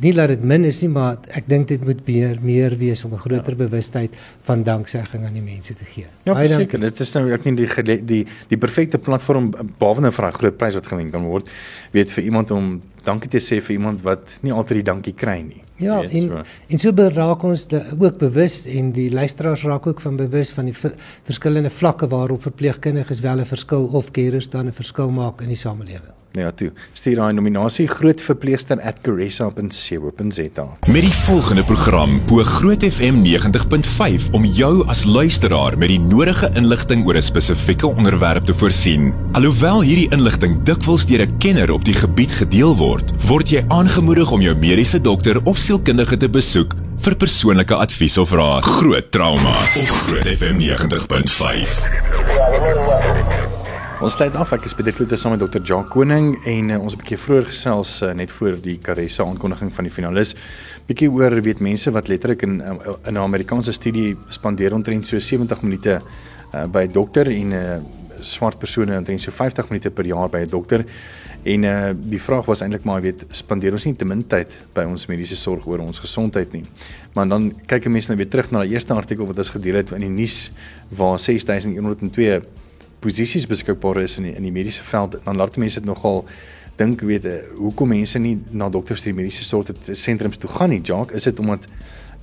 nie 0.00 0.12
dat 0.12 0.28
dit 0.28 0.42
min 0.42 0.64
is 0.64 0.80
nie, 0.82 0.88
maar 0.88 1.18
ek 1.28 1.48
dink 1.48 1.68
dit 1.68 1.84
moet 1.84 2.00
meer 2.06 2.38
meer 2.42 2.76
wees 2.78 3.04
om 3.04 3.12
'n 3.14 3.18
groter 3.18 3.56
ja. 3.56 3.66
bewustheid 3.66 4.16
van 4.42 4.62
danksegging 4.62 5.24
aan 5.24 5.34
die 5.34 5.42
mense 5.42 5.74
te 5.74 5.84
gee. 5.84 6.06
Ja, 6.24 6.34
seker, 6.34 6.80
dit 6.80 7.00
is 7.00 7.12
nou 7.14 7.32
ek 7.32 7.44
nie 7.44 7.54
die 7.54 8.02
die 8.04 8.26
die 8.48 8.58
perfekte 8.58 8.98
platform 8.98 9.50
behalwe 9.78 10.00
nou 10.00 10.12
vir 10.12 10.26
'n 10.26 10.32
groot 10.32 10.56
prys 10.56 10.74
wat 10.74 10.86
gewen 10.86 11.10
kan 11.10 11.24
word, 11.24 11.50
weet 11.92 12.10
vir 12.10 12.24
iemand 12.24 12.50
om 12.50 12.82
dankie 13.04 13.30
te 13.30 13.38
sê 13.38 13.60
vir 13.60 13.76
iemand 13.76 14.02
wat 14.02 14.38
nie 14.42 14.52
altyd 14.52 14.80
die 14.80 14.88
dankie 14.90 15.14
kry 15.14 15.40
nie. 15.42 15.62
Ja, 15.76 16.00
weet, 16.00 16.10
en 16.10 16.28
so. 16.28 16.42
en 16.68 16.78
so 16.78 16.92
beraak 16.92 17.42
ons 17.42 17.66
de, 17.66 17.82
ook 17.98 18.18
bewus 18.18 18.64
en 18.66 18.92
die 18.92 19.10
luisteraars 19.10 19.62
raak 19.62 19.86
ook 19.86 20.00
van 20.00 20.16
bewus 20.16 20.50
van 20.50 20.70
die 20.70 20.76
verskillende 21.24 21.70
vlakke 21.70 22.08
waarop 22.08 22.42
verpleegkundiges 22.42 23.20
wel 23.20 23.40
'n 23.40 23.46
verskil 23.46 23.86
of 23.92 24.10
carers 24.10 24.48
dan 24.48 24.66
'n 24.66 24.72
verskil 24.72 25.10
maak 25.10 25.42
in 25.42 25.48
die 25.48 25.56
samelewing. 25.56 26.23
Nou 26.34 26.46
ja, 26.46 26.52
toe. 26.52 26.72
Stuur 26.92 27.16
daai 27.20 27.32
nominasie 27.32 27.86
grootverpleegster@caressa.co.za. 27.86 30.66
Met 30.90 31.02
die 31.06 31.12
volgende 31.12 31.64
program 31.64 32.20
bo 32.26 32.42
Groot 32.42 32.84
FM 32.84 33.22
90.5 33.22 34.30
om 34.34 34.44
jou 34.44 34.86
as 34.90 35.04
luisteraar 35.04 35.78
met 35.78 35.88
die 35.88 36.00
nodige 36.00 36.50
inligting 36.54 37.06
oor 37.06 37.16
'n 37.16 37.22
spesifieke 37.22 37.86
onderwerp 37.86 38.44
te 38.44 38.54
voorsien. 38.54 39.14
Alhoewel 39.32 39.82
hierdie 39.82 40.10
inligting 40.10 40.62
dikwels 40.62 41.06
deur 41.06 41.26
'n 41.26 41.36
kenner 41.38 41.70
op 41.70 41.84
die 41.84 41.94
gebied 41.94 42.32
gedeel 42.32 42.76
word, 42.76 43.12
word 43.26 43.48
jy 43.48 43.64
aangemoedig 43.68 44.30
om 44.30 44.40
jou 44.40 44.56
mediese 44.56 45.00
dokter 45.00 45.40
of 45.44 45.58
sielkundige 45.58 46.16
te 46.16 46.28
besoek 46.28 46.74
vir 46.98 47.14
persoonlike 47.14 47.74
advies 47.74 48.18
of 48.18 48.30
raad. 48.30 48.64
Groot 48.64 49.10
trauma 49.10 49.50
op 49.50 49.84
Groot 50.06 50.26
FM 50.26 50.56
90.5. 50.56 51.82
Ons 54.02 54.16
sluit 54.16 54.34
af. 54.34 54.50
Ek 54.56 54.64
is 54.66 54.72
Pieter 54.74 54.90
Kloete 54.90 55.14
saam 55.20 55.36
met 55.36 55.42
Dr. 55.44 55.60
Jacques 55.62 55.92
Koning 55.92 56.32
en 56.50 56.70
uh, 56.74 56.80
ons 56.82 56.96
'n 56.96 56.98
bietjie 56.98 57.18
vroeër 57.18 57.44
gesels 57.46 58.02
uh, 58.02 58.10
net 58.10 58.32
voor 58.32 58.56
die 58.58 58.78
Caressa 58.82 59.22
aankondiging 59.22 59.70
van 59.70 59.84
die 59.86 59.92
finalis. 59.92 60.34
Bietjie 60.88 61.08
oor 61.08 61.30
weet 61.40 61.60
mense 61.60 61.92
wat 61.94 62.08
letterlik 62.08 62.42
in 62.42 62.60
uh, 62.60 62.74
in 63.06 63.14
'n 63.14 63.22
Amerikaanse 63.22 63.72
studie 63.72 64.16
spandeer 64.28 64.74
omtrent 64.74 65.06
so 65.06 65.18
70 65.18 65.62
minute 65.62 66.00
uh, 66.00 66.66
by 66.66 66.82
'n 66.82 66.92
dokter 66.92 67.30
en 67.30 67.48
'n 67.48 67.52
uh, 67.52 67.78
swart 68.20 68.58
persone 68.58 68.98
omtrent 68.98 69.22
so 69.22 69.30
50 69.30 69.68
minute 69.70 69.90
per 69.90 70.06
jaar 70.06 70.28
by 70.28 70.42
'n 70.42 70.50
dokter. 70.50 70.84
En 71.44 71.62
uh 71.62 71.92
die 71.94 72.20
vraag 72.20 72.46
was 72.46 72.62
eintlik 72.62 72.84
maar 72.84 73.00
weet 73.00 73.24
spandeer 73.30 73.72
ons 73.72 73.84
nie 73.84 73.94
te 73.94 74.04
min 74.04 74.26
tyd 74.26 74.56
by 74.74 74.82
ons 74.84 75.06
mediese 75.06 75.36
sorg 75.36 75.66
oor 75.66 75.78
ons 75.78 75.98
gesondheid 75.98 76.52
nie. 76.52 76.64
Maar 77.14 77.28
dan 77.28 77.52
kyk 77.66 77.86
'n 77.86 77.92
mens 77.92 78.06
nou 78.08 78.16
weer 78.16 78.28
terug 78.28 78.50
na 78.50 78.62
die 78.62 78.72
eerste 78.72 78.94
artikel 78.94 79.26
wat 79.26 79.38
ons 79.38 79.50
gedeel 79.50 79.74
het 79.74 79.92
in 79.92 80.00
die 80.00 80.08
nuus 80.08 80.50
waar 80.88 81.18
6102 81.18 82.42
posisies 83.04 83.46
beskikbaar 83.50 84.00
is 84.02 84.16
in 84.20 84.30
die, 84.30 84.34
in 84.38 84.46
die 84.46 84.54
mediese 84.54 84.82
veld, 84.82 85.18
dan 85.24 85.36
laat 85.36 85.58
mense 85.60 85.82
dit 85.82 85.88
nogal 85.88 86.24
dink 86.78 87.04
weet 87.06 87.26
uh, 87.30 87.34
hoekom 87.60 87.92
mense 87.94 88.18
nie 88.18 88.38
na 88.50 88.70
dokters 88.72 89.04
die 89.04 89.14
mediese 89.14 89.44
sorg 89.46 89.70
sentrums 89.92 90.40
toe 90.42 90.50
gaan 90.50 90.72
nie. 90.72 90.80
Jacques, 90.82 91.20
is 91.20 91.28
dit 91.30 91.42
omdat 91.42 91.68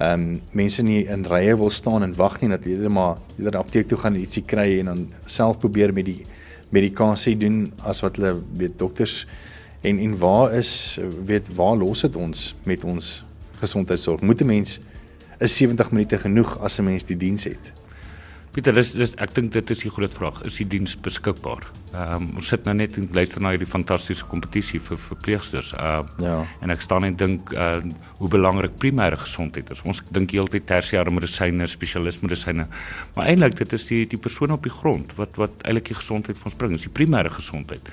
ehm 0.01 0.21
um, 0.21 0.39
mense 0.57 0.81
nie 0.81 1.03
in 1.13 1.27
rye 1.29 1.53
wil 1.57 1.69
staan 1.69 2.01
en 2.03 2.15
wag 2.17 2.39
nie 2.41 2.49
dat 2.49 2.63
hulle 2.65 2.89
maar 2.89 3.19
eerder 3.37 3.59
apteek 3.59 3.87
toe 3.87 3.99
gaan 4.01 4.15
en 4.15 4.23
ietsie 4.23 4.41
kry 4.41 4.79
en 4.79 4.87
dan 4.89 5.03
self 5.29 5.59
probeer 5.61 5.93
met 5.93 6.07
die 6.07 6.23
medikasie 6.73 7.35
doen 7.37 7.67
as 7.85 8.01
wat 8.01 8.17
hulle 8.17 8.31
weet 8.57 8.79
dokters 8.79 9.27
en 9.85 9.99
en 10.01 10.15
waar 10.17 10.55
is 10.57 10.71
weet 11.27 11.51
waar 11.55 11.77
los 11.77 12.01
dit 12.07 12.17
ons 12.17 12.55
met 12.65 12.83
ons 12.83 13.11
gesondheidsorg? 13.61 14.21
Moet 14.21 14.41
'n 14.41 14.45
mens 14.55 14.79
is 15.39 15.55
70 15.55 15.91
minute 15.91 16.17
genoeg 16.17 16.57
as 16.59 16.79
'n 16.79 16.83
mens 16.83 17.05
die 17.05 17.17
diens 17.17 17.43
het? 17.43 17.80
Pieter, 18.51 18.75
dis 18.75 18.89
dis 18.99 19.13
ek 19.23 19.31
dink 19.31 19.53
dit 19.55 19.69
is 19.71 19.79
die 19.85 19.89
groot 19.95 20.11
vraag. 20.11 20.41
Is 20.43 20.57
die 20.59 20.65
diens 20.73 20.97
beskikbaar? 20.99 21.63
Ehm 21.93 22.15
um, 22.17 22.25
ons 22.41 22.49
sit 22.51 22.65
nou 22.67 22.73
net 22.75 22.97
en 22.99 23.05
luister 23.15 23.39
na 23.39 23.53
hierdie 23.53 23.69
fantastiese 23.69 24.27
kompetisie 24.27 24.81
vir 24.83 24.99
verpleegsters. 25.05 25.69
Ehm 25.79 26.09
uh, 26.19 26.25
ja. 26.25 26.33
En 26.59 26.73
ek 26.75 26.83
staan 26.83 27.07
en 27.07 27.15
dink 27.15 27.53
uh 27.55 27.79
hoe 28.19 28.31
belangrik 28.33 28.75
primêre 28.81 29.15
gesondheid 29.21 29.71
is. 29.71 29.79
Ons 29.87 30.03
dink 30.11 30.35
heeltyd 30.35 30.67
tersiêre 30.67 31.13
medisyne, 31.15 31.67
spesialiste 31.71 32.27
medisyne. 32.27 32.67
Maar 33.15 33.31
eintlik 33.31 33.55
dit 33.61 33.77
is 33.79 33.87
die 33.87 34.03
die 34.11 34.19
persoon 34.19 34.51
op 34.57 34.67
die 34.67 34.75
grond 34.81 35.15
wat 35.21 35.39
wat 35.39 35.63
eintlik 35.63 35.93
die 35.93 35.99
gesondheid 36.01 36.41
vir 36.41 36.51
ons 36.51 36.59
bring. 36.59 36.75
Dis 36.75 36.89
die 36.89 36.95
primêre 36.99 37.31
gesondheid. 37.31 37.87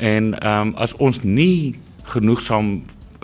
En 0.00 0.32
ehm 0.40 0.72
um, 0.72 0.74
as 0.80 0.96
ons 1.04 1.20
nie 1.20 1.76
genoegsaam 2.16 2.78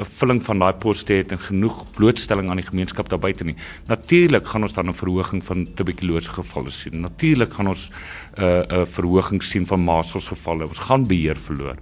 vulling 0.04 0.42
van 0.42 0.58
daai 0.58 0.72
poste 0.72 1.12
het 1.12 1.32
en 1.32 1.38
genoeg 1.38 1.90
blootstelling 1.96 2.50
aan 2.50 2.60
die 2.60 2.66
gemeenskap 2.66 3.08
daar 3.08 3.18
buite 3.18 3.44
nie. 3.44 3.56
Natuurlik 3.86 4.46
gaan 4.46 4.62
ons 4.62 4.72
dan 4.72 4.88
'n 4.88 4.94
verhoging 4.94 5.44
van 5.44 5.66
tuberkulose 5.74 6.30
gevalle 6.30 6.70
sien. 6.70 7.00
Natuurlik 7.00 7.52
gaan 7.52 7.68
ons 7.68 7.90
'n 7.90 8.42
uh, 8.42 8.60
'n 8.60 8.74
uh, 8.74 8.86
verhoging 8.86 9.42
sien 9.42 9.66
van 9.66 9.80
masels 9.80 10.28
gevalle. 10.28 10.68
Ons 10.68 10.78
gaan 10.78 11.06
beheer 11.06 11.36
verloor. 11.36 11.76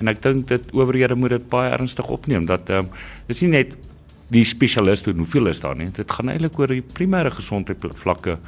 En 0.00 0.08
ek 0.08 0.22
dink 0.22 0.48
dit 0.48 0.72
owerhede 0.72 1.14
moet 1.14 1.30
dit 1.30 1.48
baie 1.48 1.70
ernstig 1.70 2.08
opneem 2.08 2.46
dat 2.46 2.70
ehm 2.70 2.78
um, 2.78 2.88
dis 3.26 3.40
nie 3.40 3.50
net 3.50 3.76
die 4.28 4.44
spesialiste 4.44 5.12
hoeveel 5.12 5.46
is 5.46 5.60
daar 5.60 5.76
nie. 5.76 5.90
Dit 5.90 6.10
gaan 6.10 6.28
eintlik 6.28 6.58
oor 6.58 6.66
die 6.66 6.82
primêre 6.82 7.30
gesondheidsvlakke 7.30 8.38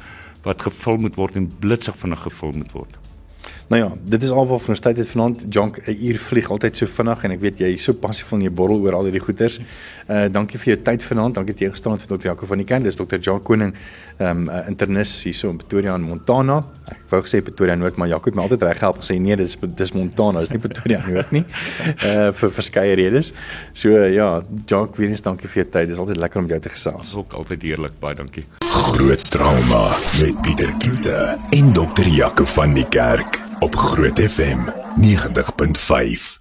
wat 0.43 0.61
gevul 0.61 0.97
moet 0.97 1.15
word 1.15 1.35
en 1.35 1.51
blitsig 1.59 1.95
vinnig 1.97 2.19
gevul 2.19 2.51
moet 2.51 2.71
word. 2.71 3.06
Nou 3.67 3.81
ja, 3.81 3.91
dit 4.03 4.21
is 4.23 4.31
alwaar 4.31 4.61
vir 4.63 4.71
ons 4.71 4.79
tyd 4.79 4.97
het 5.01 5.09
vanaand. 5.11 5.41
Jonk, 5.49 5.77
'n 5.83 5.97
uur 6.07 6.17
vlieg 6.17 6.49
altyd 6.49 6.77
so 6.77 6.85
vinnig 6.85 7.23
en 7.23 7.31
ek 7.31 7.39
weet 7.39 7.57
jy 7.59 7.73
is 7.73 7.83
so 7.83 7.93
passief 7.93 8.27
van 8.27 8.41
jou 8.41 8.51
borrel 8.51 8.79
oor 8.79 8.93
al 8.93 9.03
hierdie 9.03 9.21
goeters. 9.21 9.59
Uh 10.07 10.27
dankie 10.31 10.59
vir 10.59 10.73
jou 10.73 10.83
tyd 10.83 11.03
vanaand. 11.03 11.35
Dankie 11.35 11.53
dat 11.53 11.61
jy 11.61 11.69
gestaan 11.69 11.93
het 11.93 12.01
vir 12.01 12.17
Dr. 12.17 12.27
Jaco 12.27 12.45
van 12.45 12.57
die 12.57 12.65
Kern. 12.65 12.83
Dis 12.83 12.95
Dr. 12.95 13.19
Jonk 13.19 13.43
Koning, 13.43 13.73
ehm 14.17 14.29
um, 14.29 14.43
'n 14.43 14.49
uh, 14.49 14.67
internis 14.67 15.23
hier 15.23 15.33
so 15.33 15.49
in 15.49 15.57
Pretoria 15.57 15.95
in 15.95 16.01
Montana. 16.01 16.63
Ek 16.87 17.09
wou 17.09 17.21
gesê 17.21 17.43
Pretoria 17.43 17.75
Noord, 17.75 17.97
maar 17.97 18.07
Jaco 18.07 18.25
het 18.25 18.35
my 18.35 18.43
altyd 18.43 18.61
reg 18.61 18.77
gehelp 18.77 18.97
gesê 19.01 19.19
nee, 19.19 19.35
dis 19.35 19.57
dis 19.75 19.91
Montana, 19.91 20.39
dis 20.39 20.49
nie 20.49 20.59
Pretoria 20.59 21.03
Noord 21.07 21.31
nie. 21.31 21.45
Uh 22.03 22.31
vir 22.39 22.51
verskeie 22.51 22.95
redes. 22.95 23.33
So 23.73 23.89
uh, 23.89 24.13
ja, 24.13 24.43
Jonk, 24.65 24.95
weer 24.95 25.09
eens 25.09 25.21
dankie 25.21 25.47
vir 25.47 25.63
jou 25.63 25.71
tyd. 25.71 25.87
Dis 25.87 25.97
altyd 25.97 26.17
lekker 26.17 26.39
om 26.39 26.47
jou 26.47 26.59
te 26.59 26.69
gesels. 26.69 27.15
Ook 27.15 27.33
altyd 27.33 27.61
heerlik. 27.61 27.99
Baie 27.99 28.15
dankie. 28.15 28.66
Groot 28.71 29.31
trauma 29.31 29.95
met 30.19 30.41
Pieter 30.41 30.77
Kloete 30.77 31.37
en 31.49 31.73
Dr. 31.73 32.07
Jaco 32.07 32.45
van 32.45 32.73
die 32.73 32.87
Kerk 32.87 33.41
op 33.59 33.75
Groot 33.75 34.19
FM 34.19 34.59
90.5 35.01 36.35